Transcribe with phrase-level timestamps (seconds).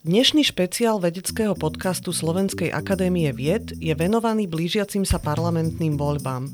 [0.00, 6.48] Dnešný špeciál vedeckého podcastu Slovenskej akadémie vied je venovaný blížiacim sa parlamentným voľbám.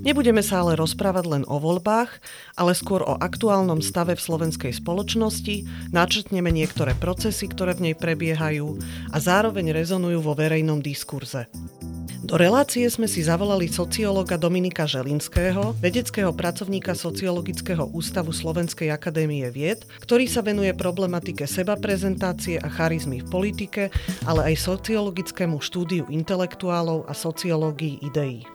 [0.00, 2.08] Nebudeme sa ale rozprávať len o voľbách,
[2.56, 8.80] ale skôr o aktuálnom stave v slovenskej spoločnosti, načrtneme niektoré procesy, ktoré v nej prebiehajú
[9.12, 11.52] a zároveň rezonujú vo verejnom diskurze.
[12.30, 19.82] Do relácie sme si zavolali sociológa Dominika Želinského, vedeckého pracovníka Sociologického ústavu Slovenskej akadémie vied,
[19.98, 23.82] ktorý sa venuje problematike seba prezentácie a charizmy v politike,
[24.30, 28.46] ale aj sociologickému štúdiu intelektuálov a sociológii ideí.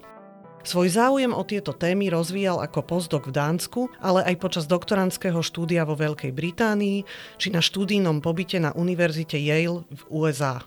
[0.64, 5.84] Svoj záujem o tieto témy rozvíjal ako postdoc v Dánsku, ale aj počas doktorandského štúdia
[5.84, 7.04] vo Veľkej Británii
[7.36, 10.64] či na štúdijnom pobyte na Univerzite Yale v USA.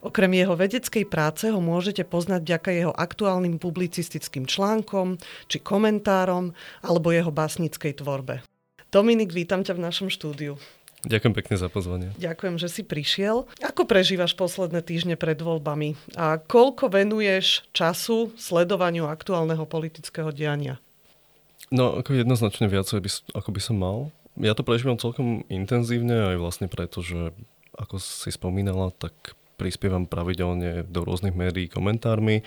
[0.00, 5.18] Okrem jeho vedeckej práce ho môžete poznať vďaka jeho aktuálnym publicistickým článkom
[5.50, 8.46] či komentárom alebo jeho básnickej tvorbe.
[8.90, 10.58] Dominik, vítam ťa v našom štúdiu.
[11.00, 12.08] Ďakujem pekne za pozvanie.
[12.20, 13.48] Ďakujem, že si prišiel.
[13.64, 20.76] Ako prežívaš posledné týždne pred voľbami a koľko venuješ času sledovaniu aktuálneho politického diania?
[21.72, 22.84] No, ako jednoznačne viac,
[23.32, 23.98] ako by som mal.
[24.36, 27.32] Ja to prežívam celkom intenzívne aj vlastne preto, že
[27.80, 32.40] ako si spomínala, tak prispievam pravidelne do rôznych médií komentármi,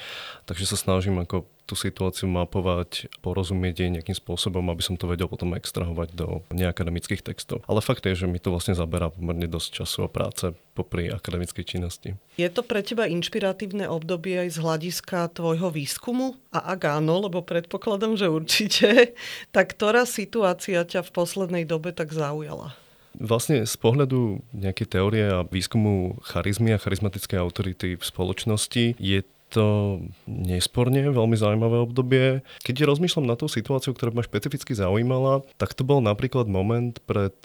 [0.50, 5.32] takže sa snažím ako tú situáciu mapovať, porozumieť jej nejakým spôsobom, aby som to vedel
[5.32, 7.64] potom extrahovať do neakademických textov.
[7.72, 11.64] Ale fakt je, že mi to vlastne zaberá pomerne dosť času a práce popri akademickej
[11.64, 12.20] činnosti.
[12.36, 16.36] Je to pre teba inšpiratívne obdobie aj z hľadiska tvojho výskumu?
[16.52, 19.16] A ak áno, lebo predpokladám, že určite,
[19.56, 22.76] tak ktorá situácia ťa v poslednej dobe tak zaujala?
[23.14, 29.20] Vlastne z pohľadu nejakej teórie a výskumu charizmy a charizmatickej autority v spoločnosti je
[29.54, 32.42] to nesporne veľmi zaujímavé obdobie.
[32.66, 37.38] Keď rozmýšľam na tú situáciu, ktorá ma špecificky zaujímala, tak to bol napríklad moment pred,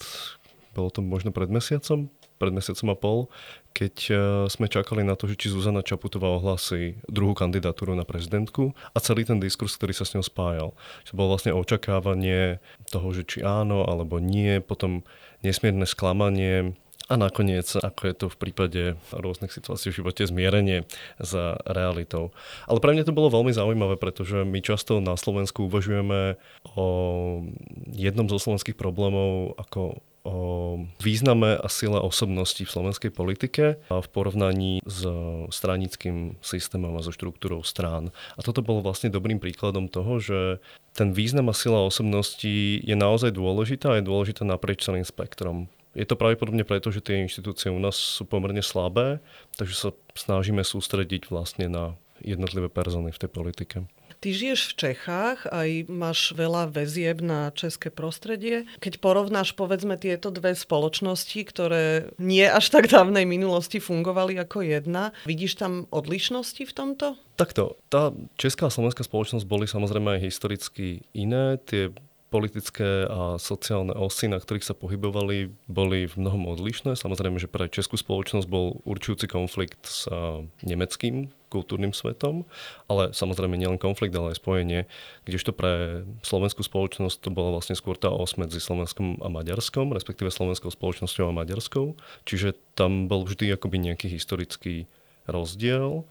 [0.72, 2.08] bolo to možno pred mesiacom,
[2.38, 3.18] pred mesiacom a pol,
[3.74, 4.12] keď e,
[4.46, 9.26] sme čakali na to, že či Zuzana Čaputová ohlási druhú kandidatúru na prezidentku a celý
[9.26, 10.68] ten diskurs, ktorý sa s ňou spájal.
[11.04, 15.02] Čo bolo vlastne očakávanie toho, že či áno alebo nie, potom
[15.42, 18.82] nesmierne sklamanie a nakoniec, ako je to v prípade
[19.16, 20.84] rôznych situácií v živote, zmierenie
[21.16, 22.36] za realitou.
[22.68, 26.36] Ale pre mňa to bolo veľmi zaujímavé, pretože my často na Slovensku uvažujeme
[26.76, 26.86] o
[27.96, 34.08] jednom zo slovenských problémov ako o význame a sile osobnosti v slovenskej politike a v
[34.12, 35.08] porovnaní s
[35.48, 38.12] stranickým systémom a so štruktúrou strán.
[38.36, 40.40] A toto bolo vlastne dobrým príkladom toho, že
[40.92, 45.72] ten význam a sila osobnosti je naozaj dôležitá a je dôležitá naprieč celým spektrom.
[45.96, 49.24] Je to pravdepodobne preto, že tie inštitúcie u nás sú pomerne slabé,
[49.56, 51.84] takže sa snažíme sústrediť vlastne na
[52.20, 53.76] jednotlivé persony v tej politike.
[54.18, 58.66] Ty žiješ v Čechách, aj máš veľa väzieb na české prostredie.
[58.82, 65.14] Keď porovnáš povedzme tieto dve spoločnosti, ktoré nie až tak dávnej minulosti fungovali ako jedna,
[65.22, 67.14] vidíš tam odlišnosti v tomto?
[67.38, 71.54] Takto, tá česká a slovenská spoločnosť boli samozrejme aj historicky iné.
[71.62, 71.94] Tie
[72.28, 76.98] politické a sociálne osy, na ktorých sa pohybovali, boli v mnohom odlišné.
[76.98, 80.10] Samozrejme, že pre českú spoločnosť bol určujúci konflikt s
[80.66, 82.44] nemeckým kultúrnym svetom,
[82.86, 84.80] ale samozrejme nielen konflikt, ale aj spojenie,
[85.24, 90.28] kdežto pre slovenskú spoločnosť to bola vlastne skôr tá os medzi Slovenskom a Maďarskom, respektíve
[90.28, 91.96] slovenskou spoločnosťou a maďarskou.
[92.28, 94.86] Čiže tam bol vždy akoby nejaký historický
[95.28, 96.08] rozdiel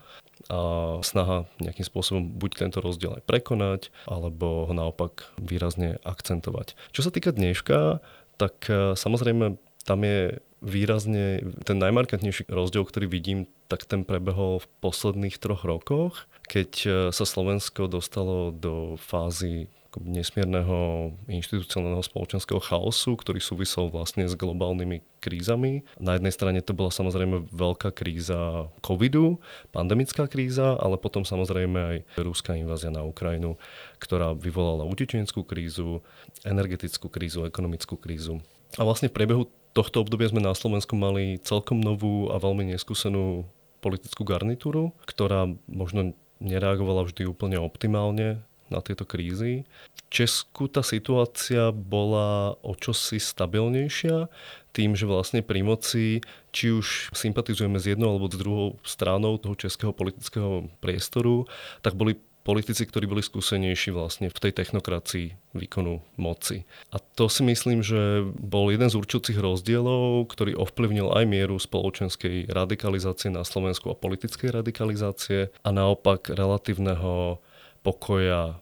[0.53, 0.59] a
[1.01, 6.77] snaha nejakým spôsobom buď tento rozdiel aj prekonať, alebo ho naopak výrazne akcentovať.
[6.93, 7.99] Čo sa týka dneška,
[8.37, 14.67] tak e, samozrejme tam je výrazne ten najmarkantnejší rozdiel, ktorý vidím, tak ten prebehol v
[14.81, 23.41] posledných troch rokoch, keď e, sa Slovensko dostalo do fázy nesmierneho inštitucionálneho spoločenského chaosu, ktorý
[23.41, 25.81] súvisel vlastne s globálnymi krízami.
[25.97, 29.41] Na jednej strane to bola samozrejme veľká kríza covidu,
[29.73, 33.57] pandemická kríza, ale potom samozrejme aj ruská invázia na Ukrajinu,
[33.97, 36.05] ktorá vyvolala utečenskú krízu,
[36.45, 38.43] energetickú krízu, ekonomickú krízu.
[38.75, 39.43] A vlastne v priebehu
[39.77, 43.45] tohto obdobia sme na Slovensku mali celkom novú a veľmi neskúsenú
[43.77, 48.41] politickú garnitúru, ktorá možno nereagovala vždy úplne optimálne
[48.73, 49.69] na tieto krízy.
[49.69, 54.27] V Česku tá situácia bola o čosi stabilnejšia,
[54.73, 59.53] tým, že vlastne pri moci, či už sympatizujeme s jednou alebo s druhou stranou toho
[59.53, 61.45] českého politického priestoru,
[61.85, 66.63] tak boli politici, ktorí boli skúsenejší vlastne v tej technokracii výkonu moci.
[66.95, 72.47] A to si myslím, že bol jeden z určujúcich rozdielov, ktorý ovplyvnil aj mieru spoločenskej
[72.47, 77.43] radikalizácie na Slovensku a politickej radikalizácie a naopak relatívneho
[77.83, 78.55] pokoja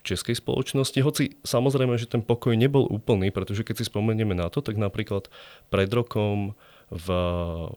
[0.00, 4.64] českej spoločnosti, hoci samozrejme, že ten pokoj nebol úplný, pretože keď si spomenieme na to,
[4.64, 5.28] tak napríklad
[5.68, 6.56] pred rokom
[6.90, 7.08] v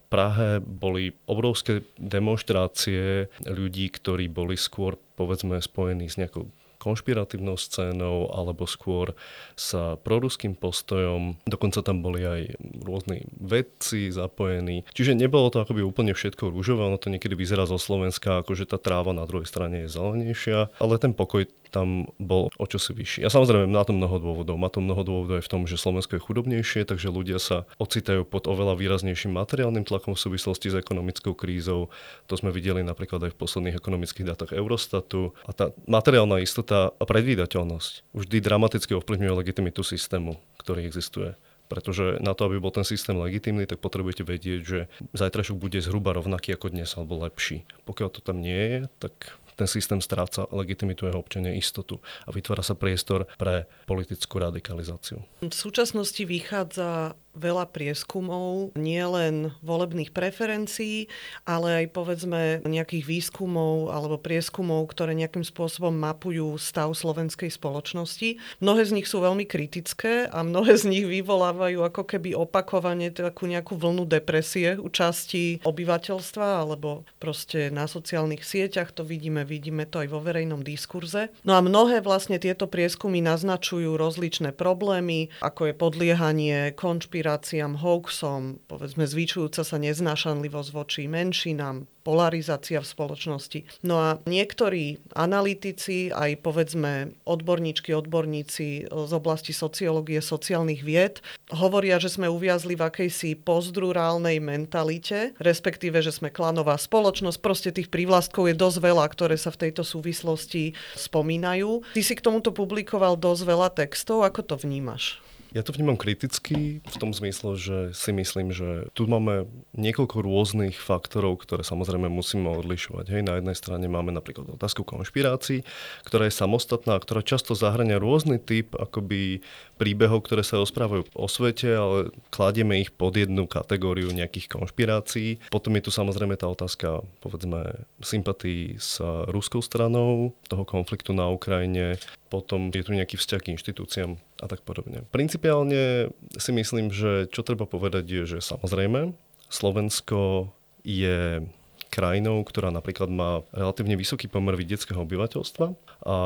[0.09, 6.49] Prahe boli obrovské demonstrácie ľudí, ktorí boli skôr povedzme spojení s nejakou
[6.83, 9.15] konšpiratívnou scénou alebo skôr
[9.55, 9.71] s
[10.03, 11.39] proruským postojom.
[11.47, 12.41] Dokonca tam boli aj
[12.83, 14.83] rôzni vedci zapojení.
[14.91, 18.67] Čiže nebolo to akoby úplne všetko rúžové, ono to niekedy vyzerá zo Slovenska, ako že
[18.67, 23.19] tá tráva na druhej strane je zelenejšia, ale ten pokoj tam bol o čosi vyšší.
[23.25, 24.61] A samozrejme má to mnoho dôvodov.
[24.61, 28.29] Má to mnoho dôvodov aj v tom, že Slovensko je chudobnejšie, takže ľudia sa ocitajú
[28.29, 31.89] pod oveľa výraznejším materiálnym tlakom v súvislosti s ekonomickou krízou.
[32.29, 35.33] To sme videli napríklad aj v posledných ekonomických dátach Eurostatu.
[35.49, 41.37] A tá materiálna istota a predvídateľnosť vždy dramaticky ovplyvňuje legitimitu systému, ktorý existuje
[41.71, 44.79] pretože na to, aby bol ten systém legitimný, tak potrebujete vedieť, že
[45.17, 47.65] zajtrašok bude zhruba rovnaký ako dnes alebo lepší.
[47.89, 52.65] Pokiaľ to tam nie je, tak ten systém stráca legitimitu jeho občania istotu a vytvára
[52.65, 55.21] sa priestor pre politickú radikalizáciu.
[55.41, 61.09] V súčasnosti vychádza veľa prieskumov, nielen volebných preferencií,
[61.49, 68.37] ale aj povedzme nejakých výskumov alebo prieskumov, ktoré nejakým spôsobom mapujú stav slovenskej spoločnosti.
[68.61, 73.49] Mnohé z nich sú veľmi kritické a mnohé z nich vyvolávajú ako keby opakovane takú
[73.49, 80.05] nejakú vlnu depresie u časti obyvateľstva alebo proste na sociálnych sieťach to vidíme, vidíme to
[80.05, 81.33] aj vo verejnom diskurze.
[81.41, 88.59] No a mnohé vlastne tieto prieskumy naznačujú rozličné problémy, ako je podliehanie konšpirácie konšpiráciám, hoaxom,
[88.67, 93.63] povedzme zvyčujúca sa neznášanlivosť voči menšinám, polarizácia v spoločnosti.
[93.87, 102.11] No a niektorí analytici, aj povedzme odborníčky, odborníci z oblasti sociológie, sociálnych vied, hovoria, že
[102.11, 107.39] sme uviazli v akejsi postrurálnej mentalite, respektíve, že sme klanová spoločnosť.
[107.39, 111.87] Proste tých prívlastkov je dosť veľa, ktoré sa v tejto súvislosti spomínajú.
[111.95, 114.27] Ty si k tomuto publikoval dosť veľa textov.
[114.27, 115.23] Ako to vnímaš?
[115.53, 119.45] Ja to vnímam kriticky v tom zmysle, že si myslím, že tu máme
[119.77, 123.05] niekoľko rôznych faktorov, ktoré samozrejme musíme odlišovať.
[123.13, 125.61] Hej, na jednej strane máme napríklad otázku konšpirácií,
[126.09, 129.45] ktorá je samostatná, ktorá často zahrania rôzny typ akoby
[129.77, 135.37] príbehov, ktoré sa rozprávajú o svete, ale kladieme ich pod jednu kategóriu nejakých konšpirácií.
[135.53, 138.97] Potom je tu samozrejme tá otázka, povedzme, sympatí s
[139.29, 142.01] ruskou stranou toho konfliktu na Ukrajine,
[142.33, 145.05] potom je tu nejaký vzťah k inštitúciám a tak podobne.
[145.13, 149.13] Principiálne si myslím, že čo treba povedať je, že samozrejme
[149.53, 150.49] Slovensko
[150.81, 151.45] je
[151.93, 155.77] krajinou, ktorá napríklad má relatívne vysoký pomer vidieckého obyvateľstva
[156.09, 156.17] a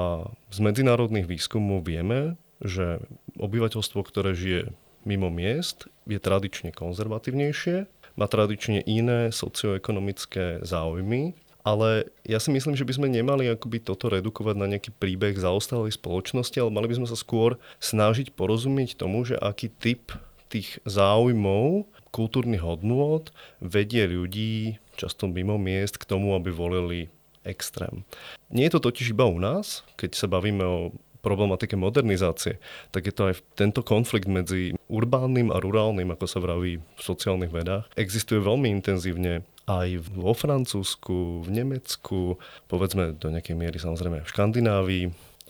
[0.47, 3.03] z medzinárodných výskumov vieme, že
[3.35, 4.71] obyvateľstvo, ktoré žije
[5.03, 7.83] mimo miest, je tradične konzervatívnejšie,
[8.15, 11.35] má tradične iné socioekonomické záujmy
[11.67, 15.99] ale ja si myslím, že by sme nemali akoby toto redukovať na nejaký príbeh zaostalej
[15.99, 20.15] spoločnosti, ale mali by sme sa skôr snažiť porozumieť tomu, že aký typ
[20.47, 23.27] tých záujmov, kultúrnych hodnôt
[23.59, 27.11] vedie ľudí, často mimo miest, k tomu, aby volili
[27.43, 28.07] extrém.
[28.47, 30.95] Nie je to totiž iba u nás, keď sa bavíme o
[31.27, 32.63] problematike modernizácie,
[32.95, 37.51] tak je to aj tento konflikt medzi urbánnym a rurálnym, ako sa vraví v sociálnych
[37.51, 42.39] vedách, existuje veľmi intenzívne aj vo Francúzsku, v Nemecku,
[42.71, 45.05] povedzme do nejakej miery samozrejme v Škandinávii.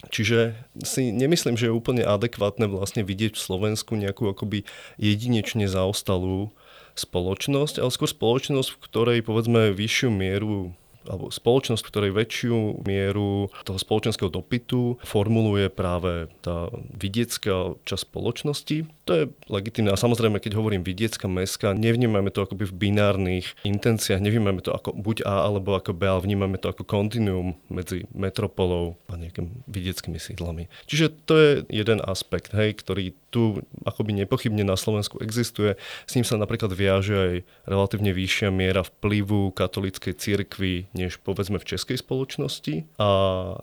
[0.09, 0.53] Čiže
[0.85, 4.65] si nemyslím, že je úplne adekvátne vlastne vidieť v Slovensku nejakú akoby
[5.01, 6.53] jedinečne zaostalú
[6.97, 10.73] spoločnosť, ale skôr spoločnosť, v ktorej povedzme vyššiu mieru
[11.07, 18.96] alebo spoločnosť, ktorej väčšiu mieru toho spoločenského dopytu formuluje práve tá vidiecká časť spoločnosti.
[19.07, 19.95] To je legitimné.
[19.95, 24.91] A samozrejme, keď hovorím vidiecká, meska, nevnímame to akoby v binárnych intenciách, nevnímame to ako
[24.91, 30.19] buď A alebo ako B, ale vnímame to ako kontinuum medzi metropolou a nejakým vidieckými
[30.19, 30.67] sídlami.
[30.91, 35.79] Čiže to je jeden aspekt, hej, ktorý tu akoby nepochybne na Slovensku existuje.
[36.03, 37.33] S ním sa napríklad viaže aj
[37.63, 42.83] relatívne vyššia miera vplyvu katolíckej cirkvi než povedzme v českej spoločnosti.
[42.99, 43.07] A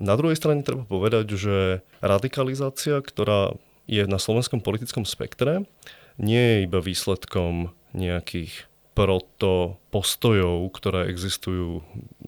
[0.00, 1.56] na druhej strane treba povedať, že
[2.00, 5.68] radikalizácia, ktorá je na slovenskom politickom spektre,
[6.16, 11.82] nie je iba výsledkom nejakých proto postojov, ktoré existujú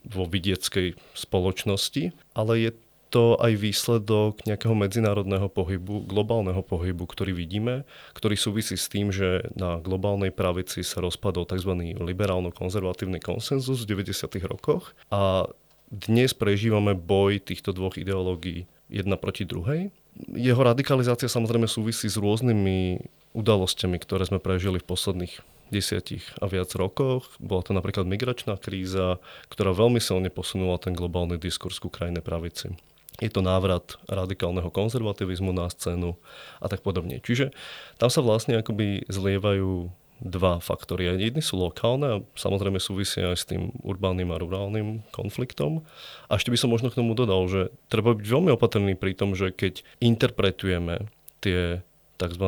[0.06, 2.70] vo vidieckej spoločnosti, ale je
[3.06, 7.86] to aj výsledok nejakého medzinárodného pohybu, globálneho pohybu, ktorý vidíme,
[8.18, 11.70] ktorý súvisí s tým, že na globálnej pravici sa rozpadol tzv.
[12.02, 14.42] liberálno-konzervatívny konsenzus v 90.
[14.50, 15.46] rokoch a
[15.86, 19.94] dnes prežívame boj týchto dvoch ideológií jedna proti druhej.
[20.32, 23.04] Jeho radikalizácia samozrejme súvisí s rôznymi
[23.36, 27.36] udalosťami, ktoré sme prežili v posledných desiatich a viac rokoch.
[27.42, 29.20] Bola to napríklad migračná kríza,
[29.52, 32.72] ktorá veľmi silne posunula ten globálny diskurs ku krajnej pravici
[33.20, 36.20] je to návrat radikálneho konzervativizmu na scénu
[36.60, 37.20] a tak podobne.
[37.24, 37.52] Čiže
[37.96, 39.88] tam sa vlastne akoby zlievajú
[40.20, 41.12] dva faktory.
[41.12, 45.84] Jedny sú lokálne a samozrejme súvisia aj s tým urbánnym a rurálnym konfliktom.
[46.32, 49.36] A ešte by som možno k tomu dodal, že treba byť veľmi opatrný pri tom,
[49.36, 51.08] že keď interpretujeme
[51.44, 51.84] tie
[52.16, 52.46] tzv.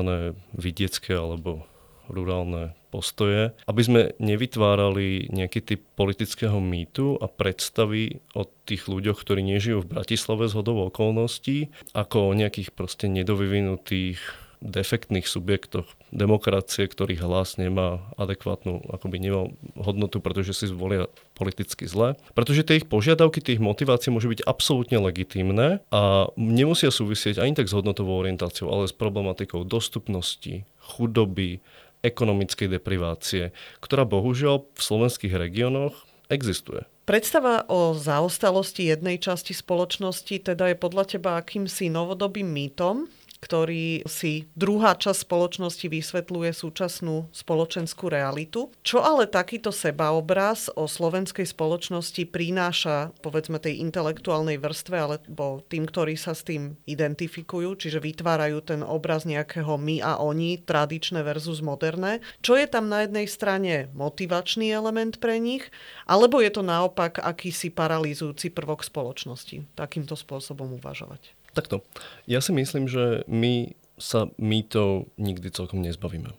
[0.56, 1.68] vidiecké alebo
[2.08, 9.44] rurálne postoje, aby sme nevytvárali nejaký typ politického mýtu a predstavy o tých ľuďoch, ktorí
[9.44, 17.22] nežijú v Bratislave z hodov okolností, ako o nejakých proste nedovyvinutých defektných subjektoch demokracie, ktorých
[17.22, 19.42] hlas nemá adekvátnu, akoby nemá
[19.78, 21.06] hodnotu, pretože si zvolia
[21.38, 22.18] politicky zle.
[22.34, 27.54] Pretože tie ich požiadavky, tie ich motivácie môžu byť absolútne legitímne a nemusia súvisieť ani
[27.54, 31.62] tak s hodnotovou orientáciou, ale s problematikou dostupnosti, chudoby,
[32.02, 33.50] ekonomickej deprivácie,
[33.82, 35.94] ktorá bohužiaľ v slovenských regiónoch
[36.30, 36.86] existuje.
[37.08, 44.50] Predstava o zaostalosti jednej časti spoločnosti teda je podľa teba akýmsi novodobým mýtom, ktorý si
[44.58, 48.70] druhá časť spoločnosti vysvetľuje súčasnú spoločenskú realitu.
[48.82, 56.18] Čo ale takýto sebaobraz o slovenskej spoločnosti prináša, povedzme, tej intelektuálnej vrstve, alebo tým, ktorí
[56.18, 62.18] sa s tým identifikujú, čiže vytvárajú ten obraz nejakého my a oni, tradičné versus moderné.
[62.42, 65.70] Čo je tam na jednej strane motivačný element pre nich,
[66.10, 71.37] alebo je to naopak akýsi paralizujúci prvok spoločnosti, takýmto spôsobom uvažovať?
[71.58, 71.82] Takto.
[72.30, 76.30] Ja si myslím, že my sa mýtov nikdy celkom nezbavíme.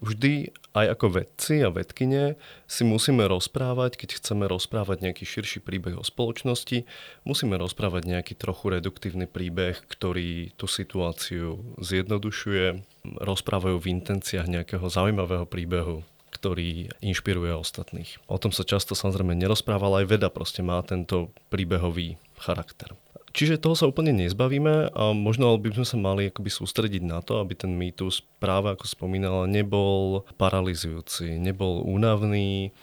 [0.00, 5.96] Vždy aj ako vedci a vedkine si musíme rozprávať, keď chceme rozprávať nejaký širší príbeh
[5.96, 6.88] o spoločnosti,
[7.24, 12.84] musíme rozprávať nejaký trochu reduktívny príbeh, ktorý tú situáciu zjednodušuje,
[13.16, 18.16] rozprávajú v intenciách nejakého zaujímavého príbehu, ktorý inšpiruje ostatných.
[18.24, 22.96] O tom sa často samozrejme nerozprávala, aj veda proste má tento príbehový charakter.
[23.30, 27.38] Čiže toho sa úplne nezbavíme a možno by sme sa mali akoby sústrediť na to,
[27.38, 32.74] aby ten mýtus práve ako spomínala nebol paralizujúci, nebol únavný,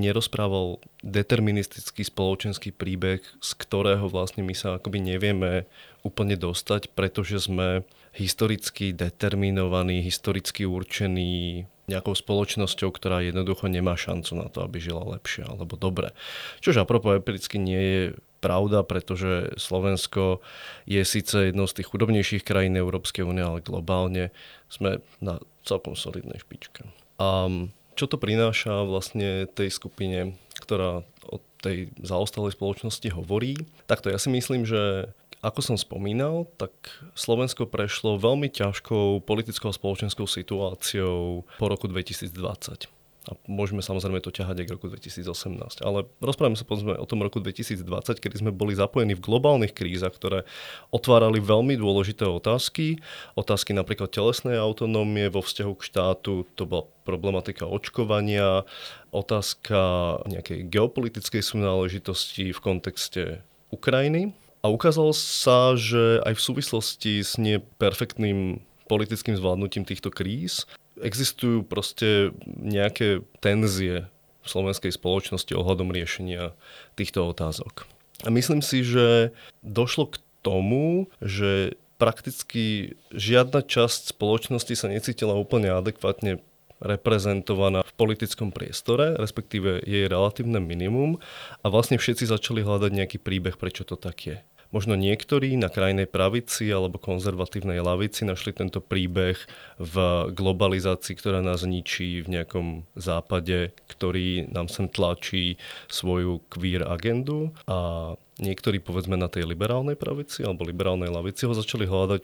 [0.00, 5.68] nerozprával deterministický spoločenský príbeh, z ktorého vlastne my sa akoby nevieme
[6.00, 7.84] úplne dostať, pretože sme
[8.16, 15.44] historicky determinovaní, historicky určení nejakou spoločnosťou, ktorá jednoducho nemá šancu na to, aby žila lepšie
[15.44, 16.16] alebo dobre.
[16.64, 18.02] Čož apropo empiricky nie je
[18.40, 20.40] pravda, pretože Slovensko
[20.88, 24.32] je síce jednou z tých chudobnejších krajín Európskej únie, ale globálne
[24.72, 26.88] sme na celkom solidnej špičke.
[27.20, 27.46] A
[27.94, 33.60] čo to prináša vlastne tej skupine, ktorá o tej zaostalej spoločnosti hovorí?
[33.84, 36.72] Takto ja si myslím, že ako som spomínal, tak
[37.16, 44.32] Slovensko prešlo veľmi ťažkou politickou a spoločenskou situáciou po roku 2020 a môžeme samozrejme to
[44.32, 45.84] ťahať aj k roku 2018.
[45.84, 47.84] Ale rozprávame sa povedzme o tom roku 2020,
[48.16, 50.48] kedy sme boli zapojení v globálnych krízach, ktoré
[50.88, 52.96] otvárali veľmi dôležité otázky.
[53.36, 58.64] Otázky napríklad telesnej autonómie vo vzťahu k štátu, to bola problematika očkovania,
[59.12, 59.78] otázka
[60.24, 64.32] nejakej geopolitickej súnáležitosti v kontexte Ukrajiny.
[64.64, 70.66] A ukázalo sa, že aj v súvislosti s neperfektným politickým zvládnutím týchto kríz
[71.00, 74.06] existujú proste nejaké tenzie
[74.40, 76.56] v slovenskej spoločnosti ohľadom riešenia
[76.96, 77.84] týchto otázok.
[78.24, 79.32] A myslím si, že
[79.64, 86.40] došlo k tomu, že prakticky žiadna časť spoločnosti sa necítila úplne adekvátne
[86.80, 91.20] reprezentovaná v politickom priestore, respektíve jej relatívne minimum
[91.60, 94.36] a vlastne všetci začali hľadať nejaký príbeh, prečo to tak je.
[94.70, 99.34] Možno niektorí na krajnej pravici alebo konzervatívnej lavici našli tento príbeh
[99.82, 99.94] v
[100.30, 105.58] globalizácii, ktorá nás ničí v nejakom západe, ktorý nám sem tlačí
[105.90, 107.50] svoju queer agendu.
[107.66, 112.22] A niektorí povedzme na tej liberálnej pravici alebo liberálnej lavici ho začali hľadať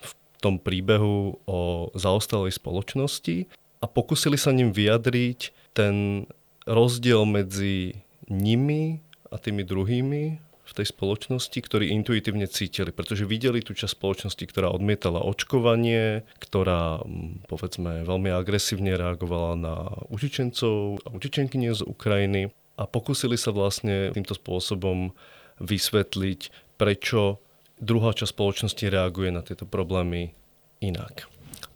[0.00, 6.24] v tom príbehu o zaostalej spoločnosti a pokusili sa ním vyjadriť ten
[6.64, 8.00] rozdiel medzi
[8.32, 14.44] nimi a tými druhými v tej spoločnosti, ktorí intuitívne cítili, pretože videli tú časť spoločnosti,
[14.48, 17.04] ktorá odmietala očkovanie, ktorá
[17.52, 19.74] povedzme veľmi agresívne reagovala na
[20.08, 22.48] učičencov a učičenkynie z Ukrajiny
[22.80, 25.12] a pokúsili sa vlastne týmto spôsobom
[25.60, 26.40] vysvetliť,
[26.80, 27.44] prečo
[27.76, 30.32] druhá časť spoločnosti reaguje na tieto problémy
[30.80, 31.28] inak.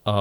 [0.09, 0.17] A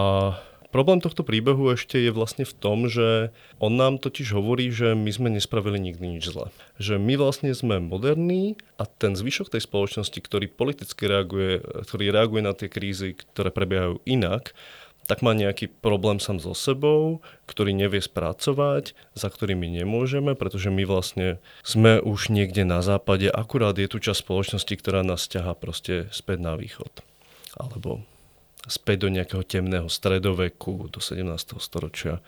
[0.76, 3.32] Problém tohto príbehu ešte je vlastne v tom, že
[3.64, 6.52] on nám totiž hovorí, že my sme nespravili nikdy nič zle.
[6.84, 12.42] Že my vlastne sme moderní a ten zvyšok tej spoločnosti, ktorý politicky reaguje, ktorý reaguje
[12.44, 14.52] na tie krízy, ktoré prebiehajú inak,
[15.08, 20.68] tak má nejaký problém sám so sebou, ktorý nevie spracovať, za ktorý my nemôžeme, pretože
[20.76, 25.56] my vlastne sme už niekde na západe, akurát je tu časť spoločnosti, ktorá nás ťaha
[25.56, 26.92] proste späť na východ.
[27.56, 28.04] Alebo
[28.68, 31.26] späť do nejakého temného stredoveku, do 17.
[31.62, 32.22] storočia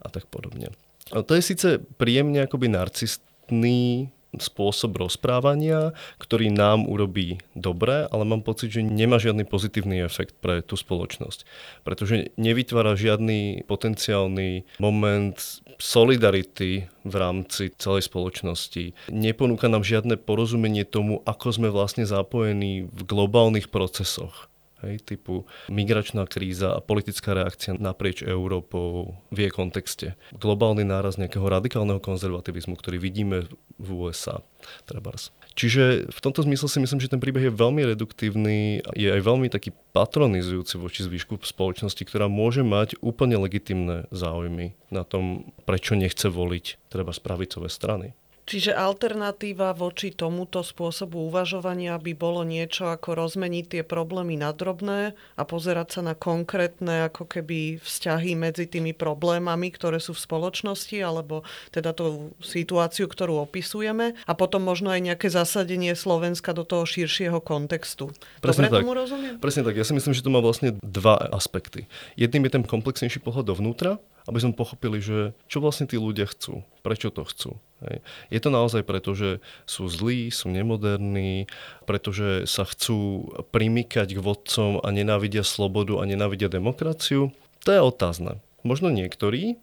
[0.00, 0.72] a tak podobne.
[1.10, 5.90] To je síce príjemne akoby narcistný spôsob rozprávania,
[6.22, 11.42] ktorý nám urobí dobre, ale mám pocit, že nemá žiadny pozitívny efekt pre tú spoločnosť.
[11.82, 15.34] Pretože nevytvára žiadny potenciálny moment
[15.80, 18.94] solidarity v rámci celej spoločnosti.
[19.10, 24.49] Neponúka nám žiadne porozumenie tomu, ako sme vlastne zapojení v globálnych procesoch
[24.86, 30.18] hej, typu migračná kríza a politická reakcia naprieč Európou v jej kontexte.
[30.36, 33.48] Globálny náraz nejakého radikálneho konzervativizmu, ktorý vidíme
[33.80, 34.44] v USA.
[34.84, 35.32] Trebárs.
[35.58, 39.50] Čiže v tomto zmysle si myslím, že ten príbeh je veľmi reduktívny, je aj veľmi
[39.50, 46.30] taký patronizujúci voči zvýšku spoločnosti, ktorá môže mať úplne legitimné záujmy na tom, prečo nechce
[46.30, 48.14] voliť treba z pravicové strany.
[48.50, 55.14] Čiže alternatíva voči tomuto spôsobu uvažovania by bolo niečo ako rozmeniť tie problémy na drobné
[55.38, 60.98] a pozerať sa na konkrétne ako keby vzťahy medzi tými problémami, ktoré sú v spoločnosti,
[60.98, 66.82] alebo teda tú situáciu, ktorú opisujeme a potom možno aj nejaké zasadenie Slovenska do toho
[66.82, 68.10] širšieho kontextu.
[68.42, 68.82] Presne Dobre tak.
[68.82, 69.34] tomu rozumiem?
[69.38, 69.78] Presne tak.
[69.78, 71.86] Ja si myslím, že to má vlastne dva aspekty.
[72.18, 76.64] Jedným je ten komplexnejší pohľad dovnútra, aby sme pochopili, že čo vlastne tí ľudia chcú,
[76.84, 77.50] prečo to chcú.
[77.80, 78.04] Hej.
[78.28, 81.48] Je to naozaj preto, že sú zlí, sú nemoderní,
[81.88, 87.32] pretože sa chcú primykať k vodcom a nenávidia slobodu a nenávidia demokraciu?
[87.64, 88.40] To je otázne.
[88.60, 89.56] Možno niektorí,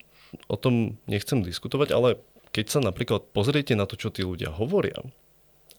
[0.50, 2.10] o tom nechcem diskutovať, ale
[2.52, 4.98] keď sa napríklad pozriete na to, čo tí ľudia hovoria,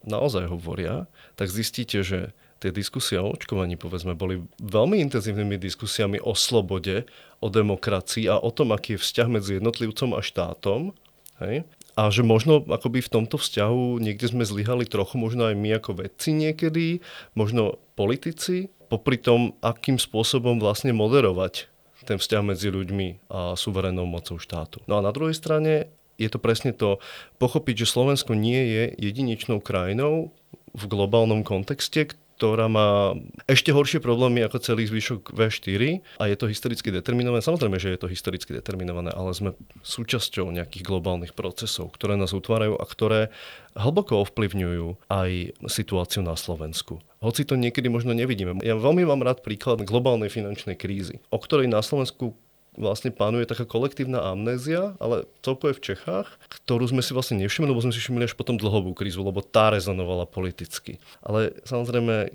[0.06, 6.34] naozaj hovoria, tak zistíte, že tie diskusie o očkovaní, povedzme, boli veľmi intenzívnymi diskusiami o
[6.34, 7.06] slobode,
[7.38, 10.96] o demokracii a o tom, aký je vzťah medzi jednotlivcom a štátom.
[11.38, 11.66] Hej?
[11.98, 16.06] A že možno akoby v tomto vzťahu niekde sme zlyhali trochu, možno aj my ako
[16.06, 17.02] vedci niekedy,
[17.34, 21.66] možno politici, popri tom, akým spôsobom vlastne moderovať
[22.06, 24.80] ten vzťah medzi ľuďmi a suverénnou mocou štátu.
[24.86, 26.98] No a na druhej strane je to presne to,
[27.36, 30.34] pochopiť, že Slovensko nie je jedinečnou krajinou
[30.74, 33.18] v globálnom kontexte, ktorá má
[33.50, 35.82] ešte horšie problémy ako celý zvyšok V4
[36.22, 37.42] a je to historicky determinované.
[37.42, 42.78] Samozrejme, že je to historicky determinované, ale sme súčasťou nejakých globálnych procesov, ktoré nás utvárajú
[42.78, 43.34] a ktoré
[43.74, 47.02] hlboko ovplyvňujú aj situáciu na Slovensku.
[47.18, 48.62] Hoci to niekedy možno nevidíme.
[48.62, 52.38] Ja veľmi mám rád príklad globálnej finančnej krízy, o ktorej na Slovensku
[52.78, 57.82] vlastne pánuje taká kolektívna amnézia, ale celkové v Čechách, ktorú sme si vlastne nevšimli, lebo
[57.82, 61.02] sme si všimli až potom dlhovú krízu, lebo tá rezonovala politicky.
[61.20, 62.30] Ale samozrejme,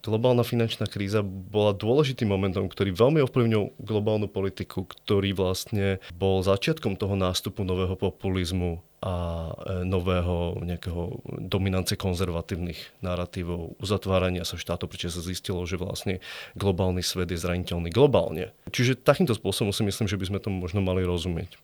[0.00, 6.94] globálna finančná kríza bola dôležitým momentom, ktorý veľmi ovplyvnil globálnu politiku, ktorý vlastne bol začiatkom
[6.94, 9.14] toho nástupu nového populizmu a
[9.46, 16.18] e, nového nejakého dominancie konzervatívnych narratívov, uzatvárania sa štátu, prečo sa zistilo, že vlastne
[16.58, 18.50] globálny svet je zraniteľný globálne.
[18.74, 21.54] Čiže takýmto spôsobom si myslím, že by sme tomu možno mali rozumieť.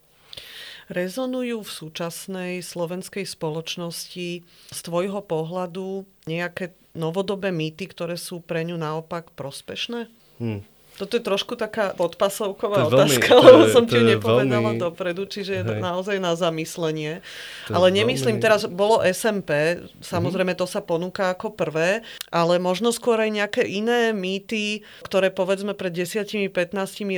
[0.93, 4.29] Rezonujú v súčasnej slovenskej spoločnosti
[4.71, 10.07] z tvojho pohľadu nejaké novodobé mýty, ktoré sú pre ňu naopak prospešné?
[10.39, 10.63] Hmm.
[10.95, 15.65] Toto je trošku taká podpasovková otázka, veľmi, lebo som ti nepovedala veľmi, dopredu, čiže je
[15.67, 17.19] to naozaj na zamyslenie.
[17.67, 18.45] Ale nemyslím, veľmi...
[18.45, 24.15] teraz bolo SMP, samozrejme to sa ponúka ako prvé, ale možno skôr aj nejaké iné
[24.15, 26.51] mýty, ktoré povedzme pred 10-15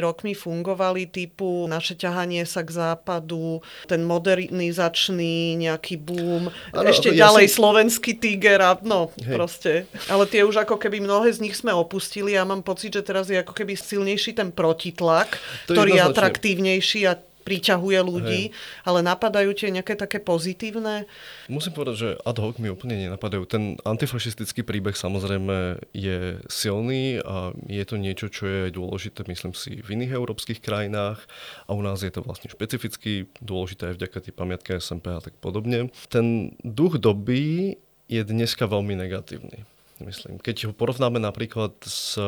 [0.01, 7.29] rokmi fungovali, typu naše ťahanie sa k západu, ten modernizačný nejaký boom, ano, ešte ja
[7.29, 7.55] ďalej som...
[7.61, 9.35] slovenský tiger a no Hej.
[9.35, 9.73] proste.
[10.07, 13.27] Ale tie už ako keby mnohé z nich sme opustili a mám pocit, že teraz
[13.29, 15.35] je ako keby keby silnejší ten protitlak,
[15.67, 18.55] to ktorý je, atraktívnejší a priťahuje ľudí, Hej.
[18.83, 21.07] ale napadajú tie nejaké také pozitívne?
[21.47, 23.47] Musím povedať, že ad hoc mi úplne nenapadajú.
[23.47, 29.79] Ten antifašistický príbeh samozrejme je silný a je to niečo, čo je dôležité, myslím si,
[29.79, 31.23] v iných európskych krajinách
[31.67, 35.39] a u nás je to vlastne špecificky dôležité aj vďaka tej pamiatke SMP a tak
[35.39, 35.95] podobne.
[36.11, 37.79] Ten duch doby
[38.11, 40.37] je dneska veľmi negatívny myslím.
[40.43, 42.21] Keď ho porovnáme napríklad s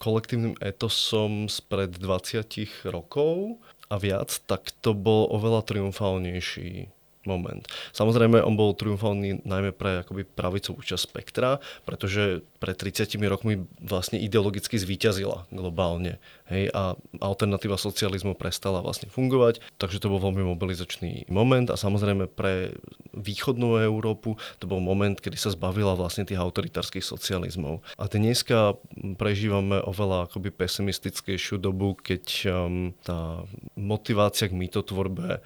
[0.00, 2.44] kolektívnym etosom spred 20
[2.88, 6.99] rokov a viac, tak to bol oveľa triumfálnejší
[7.30, 7.62] moment.
[7.94, 14.18] Samozrejme, on bol triumfálny najmä pre akoby pravicovú časť spektra, pretože pred 30 rokmi vlastne
[14.18, 16.18] ideologicky zvíťazila globálne.
[16.50, 22.26] Hej, a alternatíva socializmu prestala vlastne fungovať, takže to bol veľmi mobilizačný moment a samozrejme
[22.26, 22.74] pre
[23.14, 27.86] východnú Európu to bol moment, kedy sa zbavila vlastne tých autoritárskych socializmov.
[27.94, 28.74] A dneska
[29.14, 33.46] prežívame oveľa akoby pesimistickejšiu dobu, keď um, tá
[33.78, 35.38] motivácia k mýtotvorbe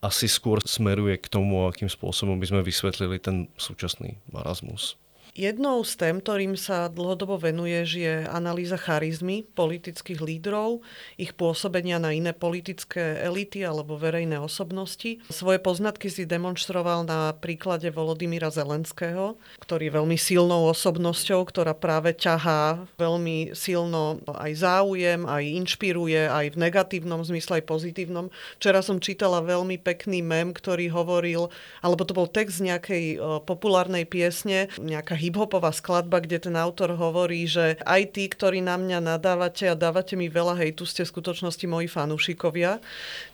[0.00, 4.99] asi skôr smeruje k tomu, akým spôsobom by sme vysvetlili ten súčasný marazmus.
[5.30, 10.82] Jednou z tém, ktorým sa dlhodobo venuješ, je analýza charizmy politických lídrov,
[11.14, 15.22] ich pôsobenia na iné politické elity alebo verejné osobnosti.
[15.30, 22.10] Svoje poznatky si demonstroval na príklade Volodymyra Zelenského, ktorý je veľmi silnou osobnosťou, ktorá práve
[22.10, 28.34] ťahá veľmi silno aj záujem, aj inšpiruje, aj v negatívnom zmysle, aj pozitívnom.
[28.58, 31.54] Včera som čítala veľmi pekný mem, ktorý hovoril,
[31.86, 37.76] alebo to bol text nejakej populárnej piesne, nejaká hiphopová skladba, kde ten autor hovorí, že
[37.84, 41.86] aj tí, ktorí na mňa nadávate a dávate mi veľa hejtu, ste v skutočnosti moji
[41.92, 42.80] fanúšikovia.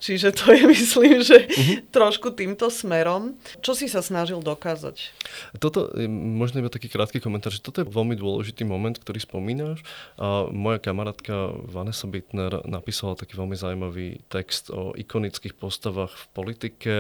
[0.03, 1.87] Čiže to je, myslím, že uh-huh.
[1.95, 3.39] trošku týmto smerom.
[3.63, 5.15] Čo si sa snažil dokázať?
[5.63, 9.87] Toto, možno iba taký krátky komentár, že toto je veľmi dôležitý moment, ktorý spomínaš.
[10.19, 16.95] A moja kamarátka Vanessa Bittner napísala taký veľmi zaujímavý text o ikonických postavách v politike,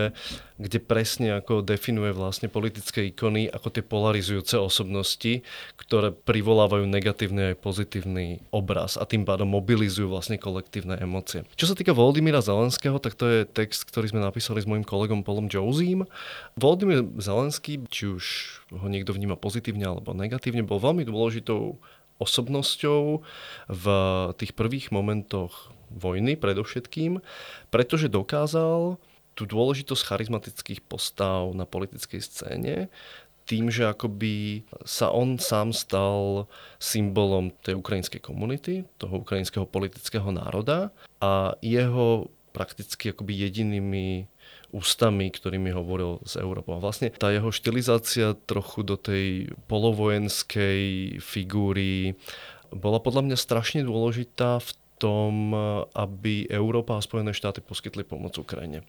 [0.56, 5.40] kde presne ako definuje vlastne politické ikony ako tie polarizujúce osobnosti,
[5.80, 11.48] ktoré privolávajú negatívny aj pozitívny obraz a tým pádom mobilizujú vlastne kolektívne emócie.
[11.56, 15.24] Čo sa týka Volodymyra Zelenského, tak to je text, ktorý sme napísali s mojim kolegom
[15.24, 16.04] Polom Josím.
[16.60, 18.24] Volodymyr Zelenský, či už
[18.76, 21.80] ho niekto vníma pozitívne alebo negatívne, bol veľmi dôležitou
[22.20, 23.24] osobnosťou
[23.72, 23.84] v
[24.36, 27.24] tých prvých momentoch vojny predovšetkým,
[27.72, 29.00] pretože dokázal
[29.36, 32.88] tú dôležitosť charizmatických postav na politickej scéne
[33.46, 36.50] tým, že akoby sa on sám stal
[36.82, 40.90] symbolom tej ukrajinskej komunity, toho ukrajinského politického národa
[41.22, 44.26] a jeho prakticky akoby jedinými
[44.74, 46.76] ústami, ktorými hovoril z Európou.
[46.76, 52.18] A vlastne tá jeho štilizácia trochu do tej polovojenskej figúry
[52.74, 55.52] bola podľa mňa strašne dôležitá v tom,
[55.92, 58.80] aby Európa a Spojené štáty poskytli pomoc Ukrajine.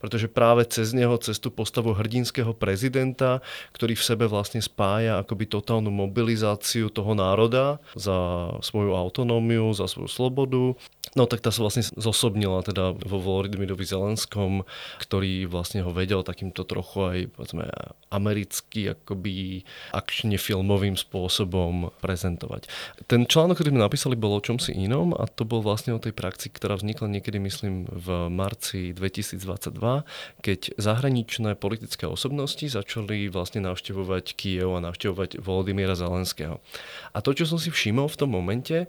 [0.00, 3.44] Pretože práve cez neho, cez tú postavu hrdinského prezidenta,
[3.76, 10.08] ktorý v sebe vlastne spája akoby totálnu mobilizáciu toho národa za svoju autonómiu, za svoju
[10.08, 10.74] slobodu,
[11.18, 14.62] No tak tá sa vlastne zosobnila teda vo Volodymyrovi Zelenskom,
[15.02, 17.66] ktorý vlastne ho vedel takýmto trochu aj povedzme,
[18.14, 22.70] americky akoby akčne filmovým spôsobom prezentovať.
[23.10, 26.14] Ten článok, ktorý sme napísali, bol o čomsi inom a to bol vlastne o tej
[26.14, 30.06] praxi, ktorá vznikla niekedy, myslím, v marci 2022,
[30.46, 36.62] keď zahraničné politické osobnosti začali vlastne navštevovať Kiev a navštevovať Volodymyra Zelenského.
[37.10, 38.86] A to, čo som si všimol v tom momente,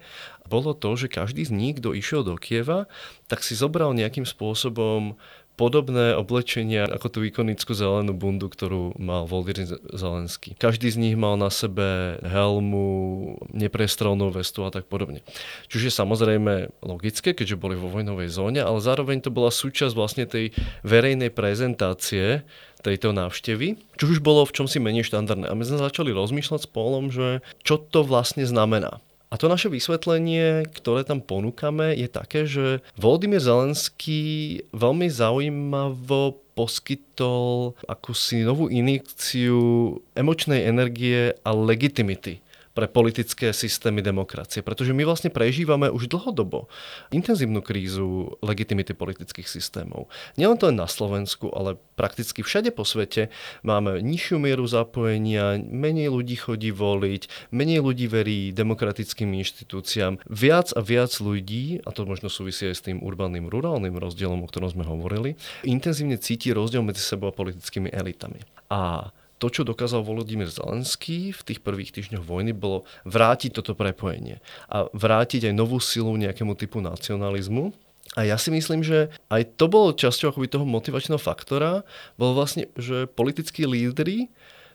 [0.48, 2.90] bolo to, že každý z nich, kto išiel do Kieva,
[3.32, 5.16] tak si zobral nejakým spôsobom
[5.60, 10.58] podobné oblečenia ako tú ikonickú zelenú bundu, ktorú mal Volodymyr Zelenský.
[10.58, 15.22] Každý z nich mal na sebe helmu, neprestrelnú vestu a tak podobne.
[15.70, 20.56] Čiže samozrejme logické, keďže boli vo vojnovej zóne, ale zároveň to bola súčasť vlastne tej
[20.82, 22.42] verejnej prezentácie
[22.82, 25.46] tejto návštevy, čo už bolo v čom si menej štandardné.
[25.46, 26.70] A my sme začali rozmýšľať s
[27.14, 28.98] že čo to vlastne znamená.
[29.32, 37.80] A to naše vysvetlenie, ktoré tam ponúkame, je také, že Volodymyr Zelenský veľmi zaujímavo poskytol
[37.88, 44.64] akúsi novú injekciu emočnej energie a legitimity pre politické systémy demokracie.
[44.64, 46.72] Pretože my vlastne prežívame už dlhodobo
[47.12, 50.08] intenzívnu krízu legitimity politických systémov.
[50.40, 53.30] Nielen to len na Slovensku, ale prakticky všade po svete
[53.62, 60.24] máme nižšiu mieru zapojenia, menej ľudí chodí voliť, menej ľudí verí demokratickým inštitúciám.
[60.28, 64.50] Viac a viac ľudí, a to možno súvisí aj s tým urbaným rurálnym rozdielom, o
[64.50, 65.36] ktorom sme hovorili,
[65.68, 68.42] intenzívne cíti rozdiel medzi sebou a politickými elitami.
[68.72, 74.38] A to, čo dokázal Volodymyr Zelenský v tých prvých týždňoch vojny, bolo vrátiť toto prepojenie
[74.70, 77.74] a vrátiť aj novú silu nejakému typu nacionalizmu.
[78.14, 81.82] A ja si myslím, že aj to bolo časťou akoby toho motivačného faktora,
[82.22, 84.30] bolo vlastne, že politickí lídry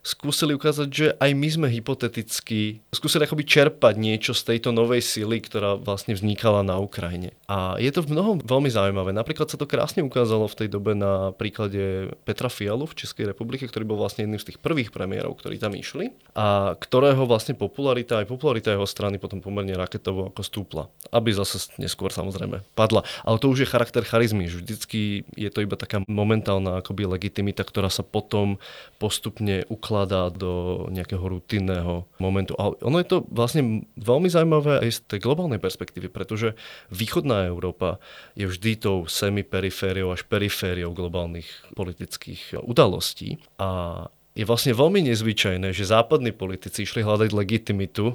[0.06, 5.42] skúsili ukázať, že aj my sme hypoteticky skúsili akoby čerpať niečo z tejto novej sily,
[5.42, 7.34] ktorá vlastne vznikala na Ukrajine.
[7.50, 9.10] A je to v mnohom veľmi zaujímavé.
[9.10, 13.66] Napríklad sa to krásne ukázalo v tej dobe na príklade Petra Fialu v Českej republike,
[13.66, 18.22] ktorý bol vlastne jedným z tých prvých premiérov, ktorí tam išli a ktorého vlastne popularita
[18.22, 20.84] aj popularita jeho strany potom pomerne raketovo ako stúpla.
[21.10, 23.02] Aby zase neskôr samozrejme padla.
[23.26, 27.90] Ale to už je charakter charizmy, vždycky je to iba taká momentálna akoby legitimita, ktorá
[27.90, 28.62] sa potom
[29.02, 32.52] postupne ukladá vkladá do nejakého rutinného momentu.
[32.60, 36.52] Ale ono je to vlastne veľmi zaujímavé aj z tej globálnej perspektívy, pretože
[36.92, 37.96] východná Európa
[38.36, 43.40] je vždy tou semiperifériou až perifériou globálnych politických udalostí.
[43.56, 44.04] A
[44.36, 48.12] je vlastne veľmi nezvyčajné, že západní politici išli hľadať legitimitu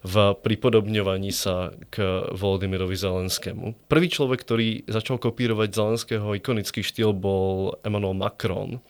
[0.00, 3.84] v pripodobňovaní sa k Volodymyrovi Zelenskému.
[3.84, 8.80] Prvý človek, ktorý začal kopírovať Zelenského ikonický štýl bol Emmanuel Macron,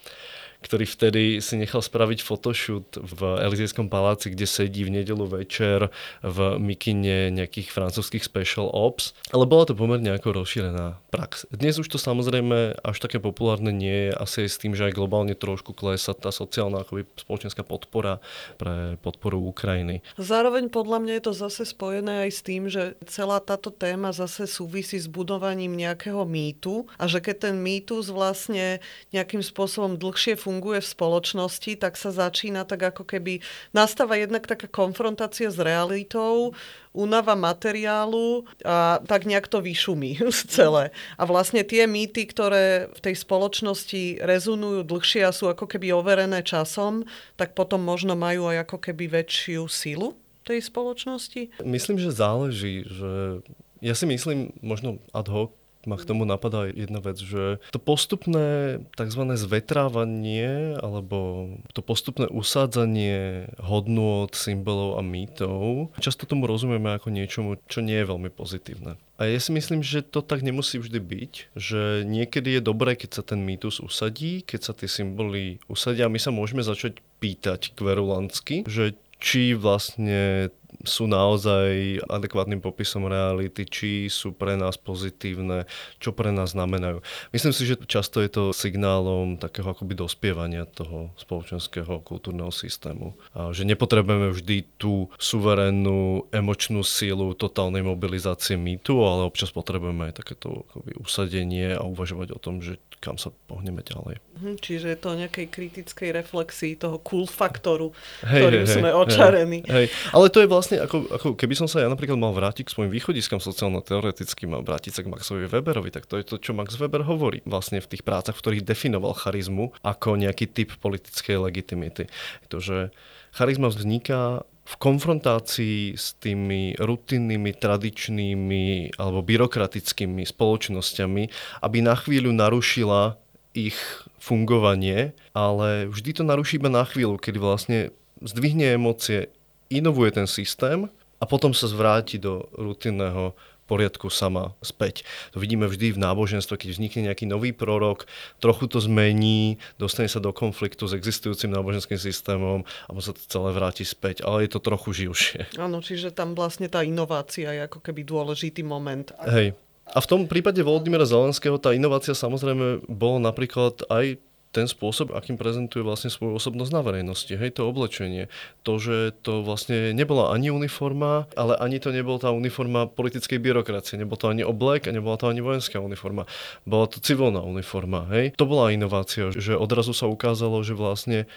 [0.61, 5.89] ktorý vtedy si nechal spraviť photoshoot v Elizejskom paláci, kde sedí v nedelu večer
[6.21, 9.17] v mikine nejakých francúzských special ops.
[9.33, 11.49] Ale bola to pomerne ako rozšírená prax.
[11.49, 14.97] Dnes už to samozrejme až také populárne nie je, asi aj s tým, že aj
[14.97, 18.21] globálne trošku klesa tá sociálna akoby spoločenská podpora
[18.61, 20.05] pre podporu Ukrajiny.
[20.21, 24.45] Zároveň podľa mňa je to zase spojené aj s tým, že celá táto téma zase
[24.45, 30.50] súvisí s budovaním nejakého mýtu a že keď ten mýtus vlastne nejakým spôsobom dlhšie funguje
[30.59, 33.39] v spoločnosti, tak sa začína tak ako keby
[33.71, 36.51] nastáva jednak taká konfrontácia s realitou,
[36.91, 40.19] únava materiálu a tak nejak to vyšumí
[40.55, 40.91] celé.
[41.15, 46.43] A vlastne tie mýty, ktoré v tej spoločnosti rezonujú dlhšie a sú ako keby overené
[46.43, 47.07] časom,
[47.39, 51.63] tak potom možno majú aj ako keby väčšiu silu tej spoločnosti?
[51.63, 53.45] Myslím, že záleží, že
[53.81, 58.81] ja si myslím, možno ad hoc, ma k tomu napadá jedna vec, že to postupné
[58.97, 59.23] tzv.
[59.37, 67.81] zvetrávanie alebo to postupné usádzanie hodnôt, symbolov a mýtov, často tomu rozumieme ako niečomu, čo
[67.81, 69.01] nie je veľmi pozitívne.
[69.21, 73.21] A ja si myslím, že to tak nemusí vždy byť, že niekedy je dobré, keď
[73.21, 77.77] sa ten mýtus usadí, keď sa tie symboly usadia a my sa môžeme začať pýtať
[77.77, 80.49] kverulantsky, že či vlastne
[80.85, 85.69] sú naozaj adekvátnym popisom reality, či sú pre nás pozitívne,
[86.01, 87.05] čo pre nás znamenajú.
[87.31, 93.13] Myslím si, že často je to signálom takého akoby dospievania toho spoločenského kultúrneho systému.
[93.37, 100.25] A že nepotrebujeme vždy tú suverénnu emočnú sílu totálnej mobilizácie mýtu, ale občas potrebujeme aj
[100.25, 104.21] takéto akoby usadenie a uvažovať o tom, že kam sa pohneme ďalej.
[104.37, 107.97] Mhm, čiže je to nejakej kritickej reflexii toho cool faktoru,
[108.29, 109.61] hej, ktorým hej, sme hej, očarení.
[109.65, 109.87] Hej.
[110.13, 112.93] Ale to je vlastne, ako, ako keby som sa ja napríklad mal vrátiť k svojim
[112.93, 117.03] východiskám sociálno-teoretickým a vrátiť sa k Maxovi Weberovi, tak to je to, čo Max Weber
[117.09, 122.05] hovorí vlastne v tých prácach, v ktorých definoval charizmu ako nejaký typ politickej legitimity.
[122.53, 122.93] To, že
[123.33, 131.23] charizma vzniká v konfrontácii s tými rutinnými, tradičnými alebo byrokratickými spoločnosťami,
[131.67, 133.19] aby na chvíľu narušila
[133.51, 133.75] ich
[134.23, 137.79] fungovanie, ale vždy to naruší iba na chvíľu, kedy vlastne
[138.23, 139.27] zdvihne emócie,
[139.75, 140.87] inovuje ten systém
[141.19, 143.35] a potom sa zvráti do rutinného
[143.71, 145.07] poriadku sama späť.
[145.31, 148.11] To vidíme vždy v náboženstve, keď vznikne nejaký nový prorok,
[148.43, 153.55] trochu to zmení, dostane sa do konfliktu s existujúcim náboženským systémom a sa to celé
[153.55, 155.55] vráti späť, ale je to trochu živšie.
[155.55, 159.15] Áno, čiže tam vlastne tá inovácia je ako keby dôležitý moment.
[159.31, 159.55] Hej.
[159.91, 165.39] A v tom prípade Volodymyra Zelenského tá inovácia samozrejme bolo napríklad aj ten spôsob, akým
[165.39, 167.31] prezentuje vlastne svoju osobnosť na verejnosti.
[167.31, 168.27] Hej, to oblečenie.
[168.67, 173.95] To, že to vlastne nebola ani uniforma, ale ani to nebola tá uniforma politickej byrokracie.
[173.95, 176.27] Nebol to ani oblek a nebola to ani vojenská uniforma.
[176.67, 178.11] Bola to civilná uniforma.
[178.11, 178.35] Hej.
[178.35, 181.31] To bola inovácia, že odrazu sa ukázalo, že vlastne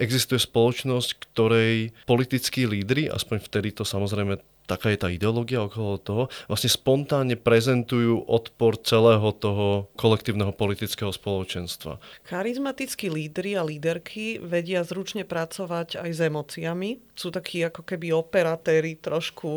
[0.00, 6.22] existuje spoločnosť, ktorej politickí lídry, aspoň vtedy to samozrejme taká je tá ideológia okolo toho,
[6.48, 12.00] vlastne spontánne prezentujú odpor celého toho kolektívneho politického spoločenstva.
[12.28, 16.90] Charizmatickí lídry a líderky vedia zručne pracovať aj s emóciami.
[17.14, 19.50] Sú takí ako keby operatéri trošku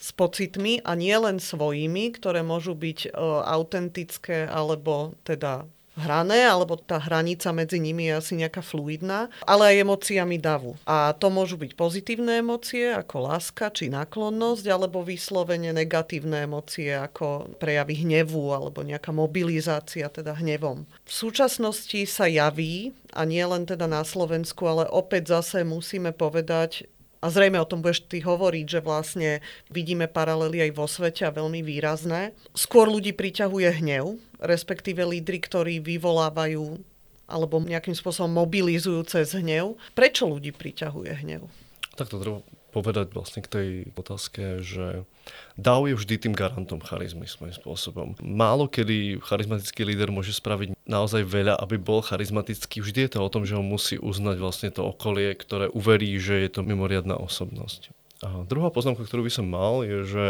[0.00, 3.08] s pocitmi a nie len svojimi, ktoré môžu byť e,
[3.44, 9.82] autentické alebo teda hrané, alebo tá hranica medzi nimi je asi nejaká fluidná, ale aj
[9.86, 10.74] emóciami davu.
[10.86, 17.54] A to môžu byť pozitívne emócie, ako láska či náklonnosť, alebo vyslovene negatívne emócie, ako
[17.62, 20.86] prejavy hnevu, alebo nejaká mobilizácia, teda hnevom.
[21.06, 26.90] V súčasnosti sa javí, a nie len teda na Slovensku, ale opäť zase musíme povedať,
[27.24, 29.40] a zrejme o tom budeš ty hovoriť, že vlastne
[29.72, 32.36] vidíme paralely aj vo svete a veľmi výrazné.
[32.52, 36.84] Skôr ľudí priťahuje hnev, respektíve lídry, ktorí vyvolávajú
[37.24, 39.80] alebo nejakým spôsobom mobilizujú cez hnev.
[39.96, 41.48] Prečo ľudí priťahuje hnev?
[41.96, 45.06] Tak to treba povedať vlastne k tej otázke, že
[45.54, 48.18] DAO je vždy tým garantom charizmy svojím spôsobom.
[48.18, 52.82] Málo kedy charizmatický líder môže spraviť naozaj veľa, aby bol charizmatický.
[52.82, 56.42] Vždy je to o tom, že ho musí uznať vlastne to okolie, ktoré uverí, že
[56.42, 57.94] je to mimoriadná osobnosť.
[58.24, 60.26] A druhá poznámka, ktorú by som mal, je, že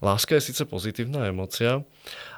[0.00, 1.84] láska je síce pozitívna emocia,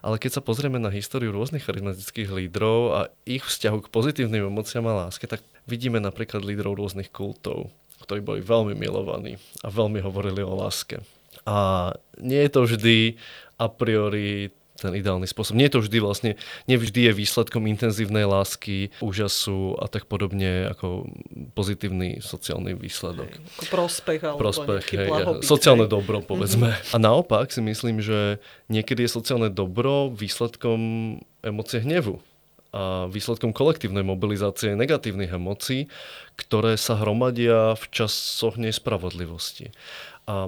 [0.02, 4.90] ale keď sa pozrieme na históriu rôznych charizmatických lídrov a ich vzťahu k pozitívnym emóciám
[4.90, 7.70] a láske, tak vidíme napríklad lídrov rôznych kultov,
[8.02, 11.00] ktorí boli veľmi milovaní a veľmi hovorili o láske.
[11.44, 12.98] A nie je to vždy
[13.60, 15.60] a priori ten ideálny spôsob.
[15.60, 16.30] Nie je to vždy vlastne,
[16.64, 21.04] nevždy je výsledkom intenzívnej lásky, úžasu a tak podobne ako
[21.52, 23.28] pozitívny sociálny výsledok.
[23.28, 25.92] Hej, ako prospech alebo prospech, hej, blahobyt, sociálne hej.
[25.92, 26.72] dobro, povedzme.
[26.72, 26.96] Mm-hmm.
[26.96, 28.40] A naopak si myslím, že
[28.72, 30.80] niekedy je sociálne dobro výsledkom
[31.44, 32.24] emócie hnevu
[32.70, 35.90] a výsledkom kolektívnej mobilizácie negatívnych emócií,
[36.38, 39.74] ktoré sa hromadia v časoch nespravodlivosti.
[40.30, 40.46] A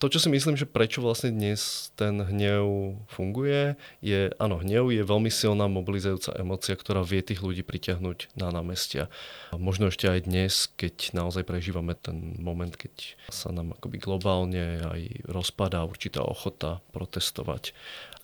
[0.00, 5.04] to, čo si myslím, že prečo vlastne dnes ten hnev funguje, je, áno, hnev je
[5.04, 9.12] veľmi silná mobilizujúca emocia, ktorá vie tých ľudí pritiahnuť na námestia.
[9.52, 14.80] A možno ešte aj dnes, keď naozaj prežívame ten moment, keď sa nám akoby globálne
[14.88, 17.76] aj rozpadá určitá ochota protestovať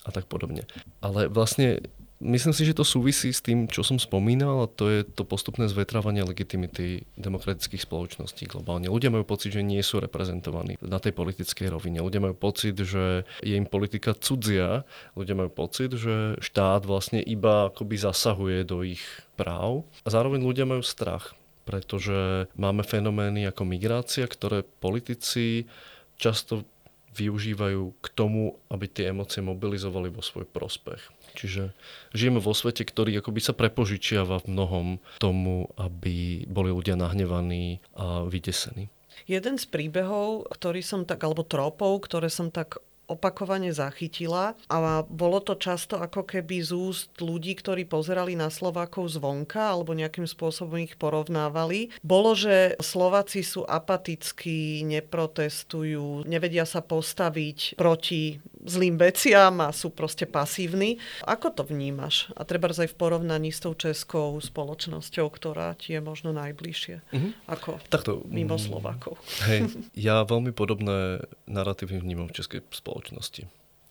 [0.08, 0.64] a tak podobne.
[1.04, 1.84] Ale vlastne
[2.16, 5.68] Myslím si, že to súvisí s tým, čo som spomínal, a to je to postupné
[5.68, 8.88] zvetrávanie legitimity demokratických spoločností globálne.
[8.88, 12.00] Ľudia majú pocit, že nie sú reprezentovaní na tej politickej rovine.
[12.00, 14.88] Ľudia majú pocit, že je im politika cudzia.
[15.12, 19.04] Ľudia majú pocit, že štát vlastne iba akoby zasahuje do ich
[19.36, 19.84] práv.
[20.00, 21.36] A zároveň ľudia majú strach,
[21.68, 25.68] pretože máme fenomény ako migrácia, ktoré politici
[26.16, 26.64] často
[27.12, 31.00] využívajú k tomu, aby tie emócie mobilizovali vo svoj prospech.
[31.36, 31.76] Čiže
[32.16, 34.86] žijeme vo svete, ktorý akoby sa prepožičiava v mnohom
[35.20, 38.88] tomu, aby boli ľudia nahnevaní a vydesení.
[39.24, 45.38] Jeden z príbehov, ktorý som tak, alebo tropov, ktoré som tak opakovane zachytila a bolo
[45.38, 50.82] to často ako keby z úst ľudí, ktorí pozerali na Slovákov zvonka alebo nejakým spôsobom
[50.82, 51.94] ich porovnávali.
[52.02, 60.26] Bolo, že Slováci sú apatickí, neprotestujú, nevedia sa postaviť proti zlým veciam a sú proste
[60.26, 60.98] pasívni.
[61.22, 62.28] Ako to vnímaš?
[62.34, 67.32] A treba aj v porovnaní s tou českou spoločnosťou, ktorá ti je možno najbližšie mm-hmm.
[67.46, 69.14] ako Takto, mimo mm, Slovákov.
[69.46, 69.70] Hej,
[70.10, 72.95] ja veľmi podobné narratívy vnímam v českej spoločnosti.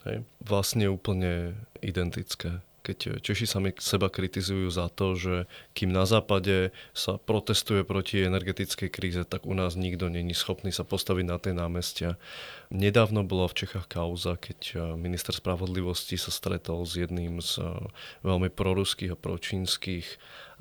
[0.05, 0.25] Hej.
[0.41, 7.17] Vlastne úplne identické keď Češi sami seba kritizujú za to, že kým na západe sa
[7.17, 12.21] protestuje proti energetickej kríze, tak u nás nikto není schopný sa postaviť na tie námestia.
[12.69, 17.73] Nedávno bola v Čechách kauza, keď eh, minister spravodlivosti sa stretol s jedným z eh,
[18.21, 20.05] veľmi proruských a pročínskych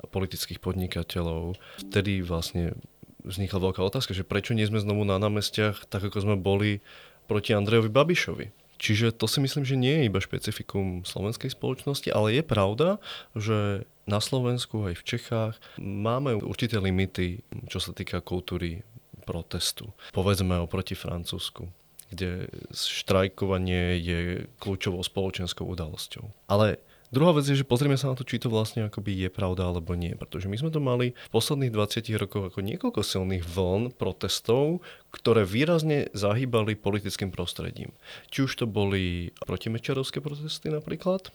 [0.09, 1.61] politických podnikateľov.
[1.77, 2.73] Vtedy vlastne
[3.21, 6.81] vznikla veľká otázka, že prečo nie sme znovu na námestiach tak, ako sme boli
[7.25, 12.35] proti Andrejovi Babišovi Čiže to si myslím, že nie je iba špecifikum slovenskej spoločnosti, ale
[12.39, 12.99] je pravda,
[13.33, 18.83] že na Slovensku aj v Čechách máme určité limity, čo sa týka kultúry
[19.25, 19.89] protestu.
[20.13, 21.71] Povedzme oproti Francúzsku
[22.05, 24.19] kde štrajkovanie je
[24.61, 26.23] kľúčovou spoločenskou udalosťou.
[26.45, 26.77] Ale
[27.15, 29.95] Druhá vec je, že pozrieme sa na to, či to vlastne akoby je pravda alebo
[29.95, 30.19] nie.
[30.19, 34.83] Pretože my sme to mali v posledných 20 rokoch ako niekoľko silných vln protestov,
[35.15, 37.95] ktoré výrazne zahýbali politickým prostredím.
[38.35, 41.31] Či už to boli protimečarovské protesty napríklad,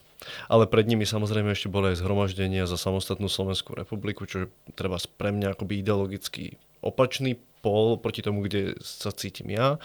[0.52, 5.00] ale pred nimi samozrejme ešte boli aj zhromaždenia za samostatnú Slovenskú republiku, čo je treba
[5.16, 9.77] pre mňa akoby ideologicky opačný pol proti tomu, kde sa cítim ja,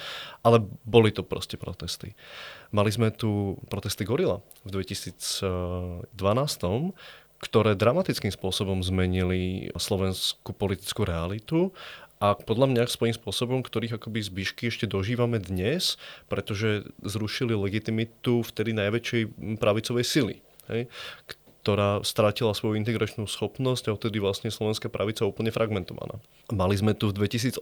[0.42, 2.16] ale boli to proste protesty.
[2.72, 6.04] Mali sme tu protesty Gorila v 2012,
[7.44, 11.76] ktoré dramatickým spôsobom zmenili slovenskú politickú realitu
[12.24, 16.00] a podľa mňa svojím spôsobom, ktorých akoby zbyšky ešte dožívame dnes,
[16.32, 19.22] pretože zrušili legitimitu vtedy najväčšej
[19.60, 20.36] pravicovej sily.
[20.72, 20.90] Hej,
[21.65, 26.21] ktorá stratila svoju integračnú schopnosť a vtedy vlastne slovenská pravica úplne fragmentovaná.
[26.54, 27.58] Mali sme tu v 2018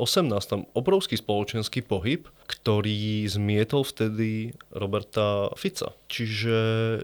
[0.75, 5.95] obrovský spoločenský pohyb, ktorý zmietol vtedy Roberta Fica.
[6.11, 6.57] Čiže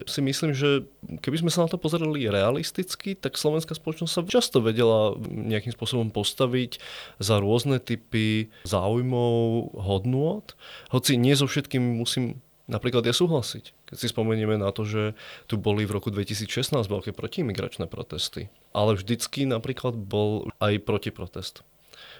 [0.03, 0.83] si myslím, že
[1.23, 6.11] keby sme sa na to pozerali realisticky, tak slovenská spoločnosť sa často vedela nejakým spôsobom
[6.11, 6.83] postaviť
[7.23, 10.51] za rôzne typy záujmov, hodnôt.
[10.91, 13.89] Hoci nie so všetkým musím napríklad ja súhlasiť.
[13.89, 15.17] Keď si spomenieme na to, že
[15.49, 18.53] tu boli v roku 2016 veľké protiimigračné protesty.
[18.71, 21.65] Ale vždycky napríklad bol aj protiprotest.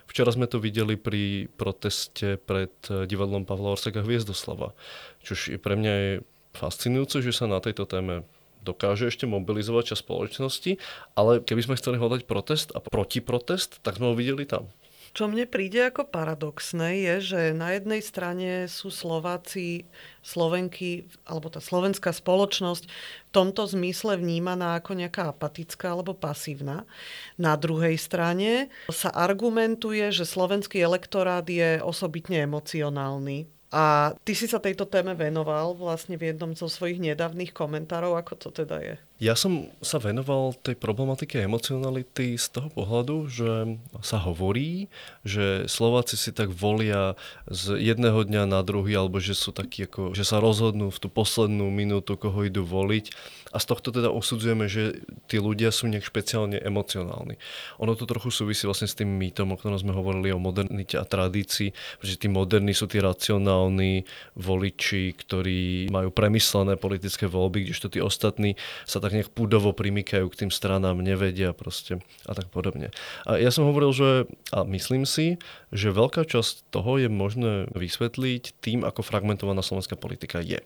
[0.10, 4.74] Včera sme to videli pri proteste pred divadlom Pavla Orseka Hviezdoslava,
[5.22, 6.12] je pre mňa je
[6.58, 8.26] fascinujúce, že sa na tejto téme
[8.66, 10.82] dokáže ešte mobilizovať čas spoločnosti,
[11.16, 14.68] ale keby sme chceli hľadať protest a protiprotest, tak sme ho videli tam.
[15.20, 19.84] Čo mne príde ako paradoxné je, že na jednej strane sú Slováci,
[20.24, 26.88] Slovenky, alebo tá slovenská spoločnosť v tomto zmysle vnímaná ako nejaká apatická alebo pasívna.
[27.36, 34.64] Na druhej strane sa argumentuje, že slovenský elektorát je osobitne emocionálny a ty si sa
[34.64, 38.16] tejto téme venoval vlastne v jednom zo svojich nedávnych komentárov.
[38.16, 38.96] Ako to teda je?
[39.20, 43.52] Ja som sa venoval tej problematike emocionality z toho pohľadu, že
[44.00, 44.88] sa hovorí,
[45.28, 47.20] že Slováci si tak volia
[47.52, 51.12] z jedného dňa na druhý, alebo že sú takí ako, že sa rozhodnú v tú
[51.12, 53.12] poslednú minútu, koho idú voliť.
[53.52, 57.36] A z tohto teda usudzujeme, že tí ľudia sú nejak špeciálne emocionálni.
[57.82, 61.04] Ono to trochu súvisí vlastne s tým mýtom, o ktorom sme hovorili o modernite a
[61.04, 64.06] tradícii, že tí moderní sú tí racionálni
[64.38, 68.54] voliči, ktorí majú premyslené politické voľby, kdežto tí ostatní
[68.86, 72.94] sa tak nejak púdovo primykajú k tým stranám, nevedia proste a tak podobne.
[73.26, 74.10] A ja som hovoril, že
[74.54, 75.42] a myslím si,
[75.74, 80.62] že veľká časť toho je možné vysvetliť tým, ako fragmentovaná slovenská politika je.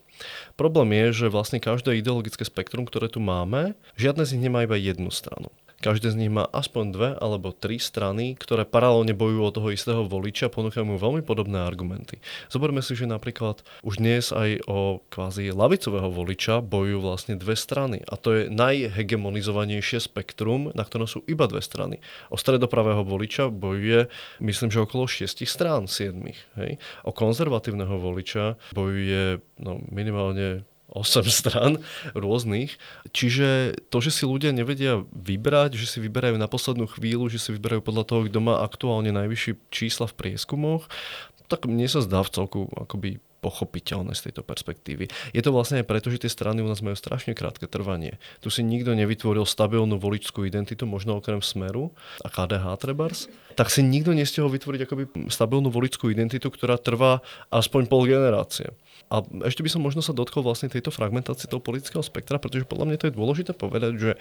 [0.59, 4.75] Problém je, že vlastne každé ideologické spektrum, ktoré tu máme, žiadne z nich nemá iba
[4.75, 5.49] jednu stranu.
[5.83, 10.07] Každé z nich má aspoň dve alebo tri strany, ktoré paralelne bojujú o toho istého
[10.07, 12.23] voliča ponúkajú mu veľmi podobné argumenty.
[12.47, 17.99] Zoberme si, že napríklad už dnes aj o kvázi lavicového voliča bojujú vlastne dve strany.
[18.07, 21.99] A to je najhegemonizovanejšie spektrum, na ktorom sú iba dve strany.
[22.31, 24.07] O stredopravého voliča bojuje,
[24.39, 26.39] myslím, že okolo šiestich strán, siedmých.
[26.55, 26.79] Hej?
[27.03, 30.63] O konzervatívneho voliča bojuje no, minimálne
[30.93, 31.81] 8 stran
[32.13, 32.77] rôznych.
[33.09, 37.49] Čiže to, že si ľudia nevedia vybrať, že si vyberajú na poslednú chvíľu, že si
[37.51, 40.85] vyberajú podľa toho, kto má aktuálne najvyššie čísla v prieskumoch,
[41.49, 45.11] tak mne sa zdá v celku akoby pochopiteľné z tejto perspektívy.
[45.35, 48.15] Je to vlastne aj preto, že tie strany u nás majú strašne krátke trvanie.
[48.39, 51.91] Tu si nikto nevytvoril stabilnú voličskú identitu, možno okrem Smeru
[52.23, 53.27] a KDH trebars,
[53.59, 57.19] tak si nikto nestihol vytvoriť akoby stabilnú voličskú identitu, ktorá trvá
[57.51, 58.71] aspoň pol generácie.
[59.13, 62.85] A ešte by som možno sa dotkol vlastne tejto fragmentácie toho politického spektra, pretože podľa
[62.89, 64.11] mňa to je dôležité povedať, že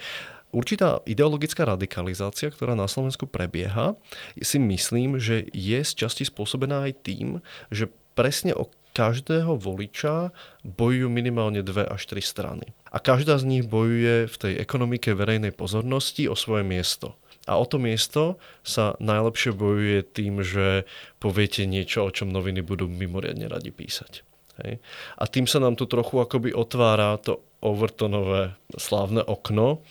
[0.53, 3.97] určitá ideologická radikalizácia, ktorá na Slovensku prebieha,
[4.37, 7.41] si myslím, že je z časti spôsobená aj tým,
[7.73, 10.29] že presne o každého voliča
[10.61, 12.71] bojujú minimálne dve až tri strany.
[12.93, 17.17] A každá z nich bojuje v tej ekonomike verejnej pozornosti o svoje miesto.
[17.43, 20.87] A o to miesto sa najlepšie bojuje tým, že
[21.19, 24.23] poviete niečo, o čom noviny budú mimoriadne radi písať.
[24.61, 24.79] Hej.
[25.17, 29.81] A tým sa nám tu trochu akoby otvára to Overtonové slávne okno,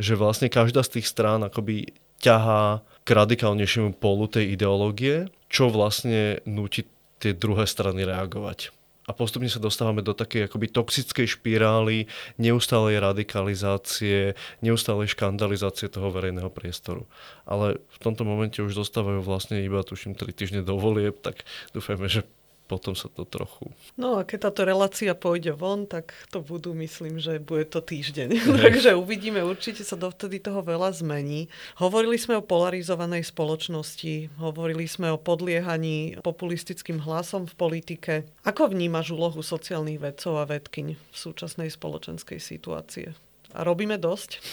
[0.00, 6.42] že vlastne každá z tých strán akoby ťahá k radikálnejšiemu polu tej ideológie, čo vlastne
[6.48, 6.88] núti
[7.18, 8.74] tie druhé strany reagovať.
[9.08, 16.52] A postupne sa dostávame do takej akoby toxickej špirály neustálej radikalizácie, neustálej škandalizácie toho verejného
[16.52, 17.08] priestoru.
[17.48, 22.04] Ale v tomto momente už zostávajú vlastne iba, tuším, 3 týždne do volieb, tak dúfajme,
[22.04, 22.28] že
[22.68, 23.72] potom sa to trochu...
[23.96, 28.28] No a keď táto relácia pôjde von, tak to budú, myslím, že bude to týždeň.
[28.68, 31.48] Takže uvidíme, určite sa dovtedy toho veľa zmení.
[31.80, 38.12] Hovorili sme o polarizovanej spoločnosti, hovorili sme o podliehaní populistickým hlasom v politike.
[38.44, 43.16] Ako vnímaš úlohu sociálnych vedcov a vedkyň v súčasnej spoločenskej situácie?
[43.56, 44.44] A robíme dosť?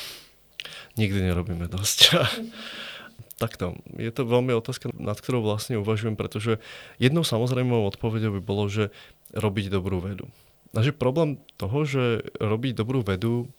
[0.95, 1.99] Nikdy nerobíme dosť.
[3.35, 6.63] Takto, je to veľmi otázka, nad ktorou vlastne uvažujem, pretože
[7.03, 8.95] jednou samozrejmou odpovedou by bolo, že
[9.35, 10.31] robiť dobrú vedu.
[10.71, 13.51] A že problém toho, že robiť dobrú vedu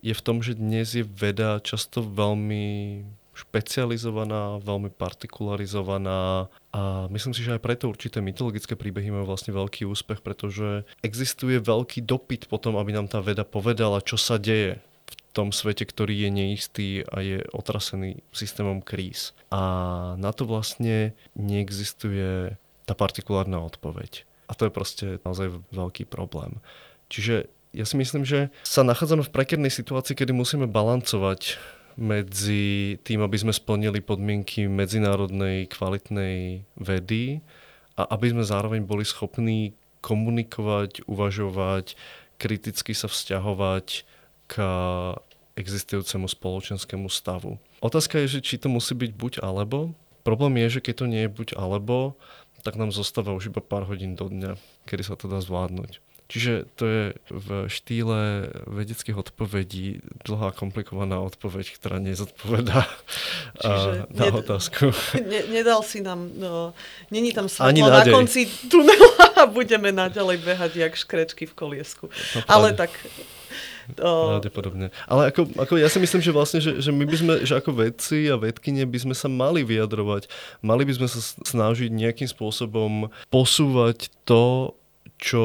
[0.00, 3.04] je v tom, že dnes je veda často veľmi
[3.38, 9.86] špecializovaná, veľmi partikularizovaná a myslím si, že aj preto určité mytologické príbehy majú vlastne veľký
[9.86, 14.82] úspech, pretože existuje veľký dopyt potom, aby nám tá veda povedala, čo sa deje
[15.32, 19.36] tom svete, ktorý je neistý a je otrasený systémom kríz.
[19.52, 19.60] A
[20.16, 22.56] na to vlastne neexistuje
[22.88, 24.24] tá partikulárna odpoveď.
[24.48, 26.58] A to je proste naozaj veľký problém.
[27.12, 31.60] Čiže ja si myslím, že sa nachádzame v prekernej situácii, kedy musíme balancovať
[31.98, 37.42] medzi tým, aby sme splnili podmienky medzinárodnej kvalitnej vedy
[37.98, 41.98] a aby sme zároveň boli schopní komunikovať, uvažovať,
[42.38, 44.06] kriticky sa vzťahovať
[44.48, 44.54] k
[45.58, 47.60] existujúcemu spoločenskému stavu.
[47.84, 49.92] Otázka je, že či to musí byť buď alebo.
[50.22, 52.18] Problém je, že keď to nie je buď alebo,
[52.62, 56.02] tak nám zostáva už iba pár hodín do dňa, kedy sa to dá zvládnuť.
[56.28, 62.84] Čiže to je v štýle vedeckých odpovedí dlhá komplikovaná odpoveď, ktorá nezodpovedá
[63.64, 64.92] Čiže na ned- otázku.
[65.24, 66.76] Ne, nedal si nám, no,
[67.08, 72.12] není tam svetlo na konci tunela a budeme naďalej behať jak škrečky v koliesku.
[72.12, 72.92] No, Ale tak
[73.96, 74.38] to...
[75.08, 77.70] Ale ako, ako ja si myslím, že vlastne, že, že my by sme, že ako
[77.74, 80.28] vedci a vedkyne by sme sa mali vyjadrovať.
[80.60, 84.76] Mali by sme sa snažiť nejakým spôsobom posúvať to,
[85.18, 85.44] čo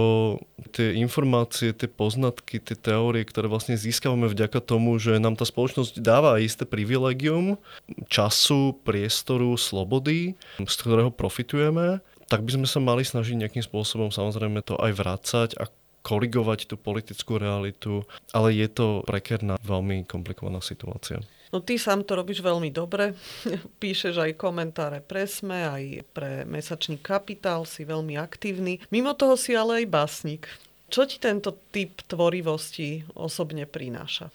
[0.70, 5.98] tie informácie, tie poznatky, tie teórie, ktoré vlastne získavame vďaka tomu, že nám tá spoločnosť
[5.98, 7.58] dáva isté privilegium
[8.06, 14.62] času, priestoru, slobody, z ktorého profitujeme, tak by sme sa mali snažiť nejakým spôsobom samozrejme
[14.62, 15.68] to aj vrácať a
[16.04, 18.04] korigovať tú politickú realitu,
[18.36, 21.24] ale je to prekerná, veľmi komplikovaná situácia.
[21.54, 23.14] No ty sám to robíš veľmi dobre.
[23.82, 28.82] Píšeš aj komentáre pre SME, aj pre mesačný kapitál, si veľmi aktívny.
[28.90, 30.50] Mimo toho si ale aj básnik.
[30.90, 34.30] Čo ti tento typ tvorivosti osobne prináša?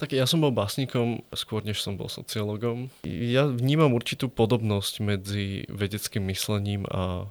[0.00, 2.88] Tak ja som bol básnikom skôr, než som bol sociológom.
[3.04, 7.28] Ja vnímam určitú podobnosť medzi vedeckým myslením a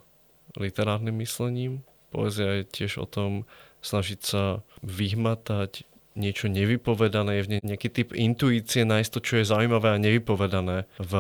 [0.60, 1.82] literárnym myslením.
[2.16, 3.44] Poézia je tiež o tom
[3.84, 5.84] snažiť sa vyhmatať
[6.16, 11.14] niečo nevypovedané, je v nejaký typ intuície nájsť to, čo je zaujímavé a nevypovedané v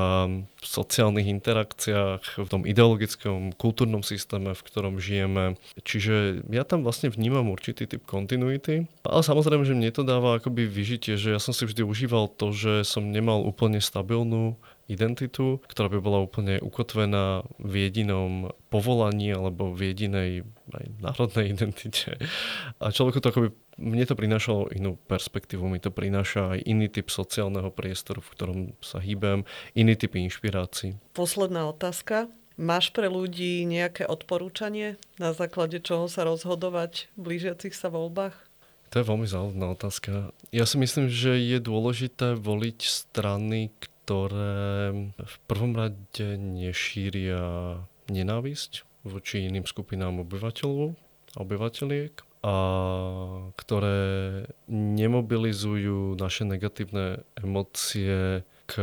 [0.63, 5.59] sociálnych interakciách, v tom ideologickom kultúrnom systéme, v ktorom žijeme.
[5.83, 10.63] Čiže ja tam vlastne vnímam určitý typ kontinuity, ale samozrejme, že mne to dáva akoby
[10.63, 15.89] vyžitie, že ja som si vždy užíval to, že som nemal úplne stabilnú identitu, ktorá
[15.89, 20.29] by bola úplne ukotvená v jedinom povolaní alebo v jedinej
[20.73, 22.17] aj národnej identite.
[22.77, 23.49] A človeku to akoby,
[23.81, 28.59] mne to prinášalo inú perspektívu, mi to prináša aj iný typ sociálneho priestoru, v ktorom
[28.79, 30.97] sa hýbem, iný typ inšpirácií.
[31.17, 32.29] Posledná otázka.
[32.55, 38.31] Máš pre ľudí nejaké odporúčanie, na základe čoho sa rozhodovať v blížiacich sa voľbách?
[38.95, 40.31] To je veľmi zaujímavá otázka.
[40.55, 43.75] Ja si myslím, že je dôležité voliť strany,
[44.05, 50.93] ktoré v prvom rade nešíria nenávisť voči iným skupinám obyvateľov
[51.33, 52.13] a obyvateľiek
[52.45, 52.55] a
[53.57, 53.97] ktoré
[54.69, 58.73] nemobilizujú naše negatívne emócie k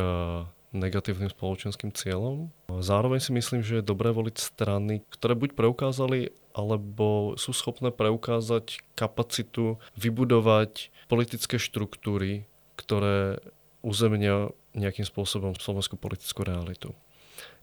[0.75, 2.51] negatívnym spoločenským cieľom.
[2.67, 8.83] Zároveň si myslím, že je dobré voliť strany, ktoré buď preukázali, alebo sú schopné preukázať
[8.99, 13.39] kapacitu vybudovať politické štruktúry, ktoré
[13.85, 16.97] uzemnia nejakým spôsobom slovenskú politickú realitu.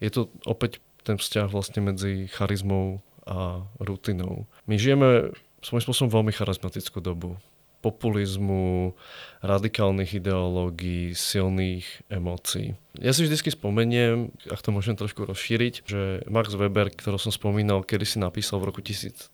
[0.04, 4.50] Je to opäť ten vzťah vlastne medzi charizmou a rutinou.
[4.66, 7.38] My žijeme svojím spôsobom veľmi charizmatickú dobu
[7.80, 8.94] populizmu,
[9.40, 12.76] radikálnych ideológií, silných emócií.
[13.00, 17.88] Ja si vždy spomeniem, ak to môžem trošku rozšíriť, že Max Weber, ktorý som spomínal,
[17.88, 19.32] kedy si napísal v roku 1919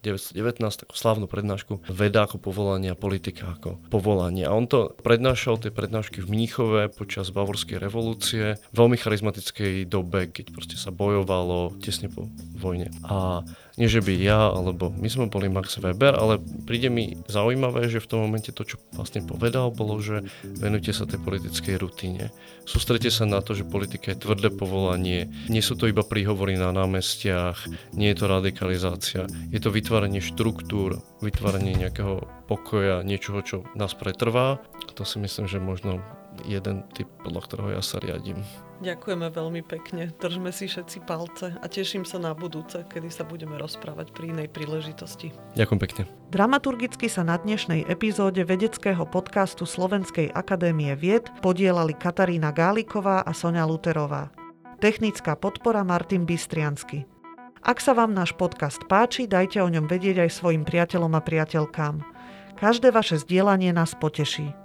[0.62, 4.46] takú slávnu prednášku Veda ako povolanie a politika ako povolanie.
[4.46, 10.54] A on to prednášal, tie prednášky v Mníchove počas Bavorskej revolúcie, veľmi charizmatickej dobe, keď
[10.54, 12.94] proste sa bojovalo tesne po vojne.
[13.10, 13.42] A
[13.76, 18.00] nie, že by ja, alebo my sme boli Max Weber, ale príde mi zaujímavé, že
[18.00, 22.32] v tom momente to, čo vlastne povedal, bolo, že venujte sa tej politickej rutine.
[22.64, 26.72] Sústrete sa na to, že politika je tvrdé povolanie, nie sú to iba príhovory na
[26.72, 33.92] námestiach, nie je to radikalizácia, je to vytváranie štruktúr, vytváranie nejakého pokoja, niečoho, čo nás
[33.92, 34.64] pretrvá.
[34.96, 36.00] To si myslím, že možno
[36.44, 38.44] jeden typ, podľa ktorého ja sa riadím.
[38.84, 40.12] Ďakujeme veľmi pekne.
[40.20, 44.52] Držme si všetci palce a teším sa na budúce, kedy sa budeme rozprávať pri inej
[44.52, 45.32] príležitosti.
[45.56, 46.02] Ďakujem pekne.
[46.36, 53.64] Dramaturgicky sa na dnešnej epizóde vedeckého podcastu Slovenskej akadémie vied podielali Katarína Gáliková a Sonia
[53.64, 54.28] Luterová.
[54.84, 57.08] Technická podpora Martin Bystriansky.
[57.64, 62.04] Ak sa vám náš podcast páči, dajte o ňom vedieť aj svojim priateľom a priateľkám.
[62.60, 64.65] Každé vaše zdieľanie nás poteší.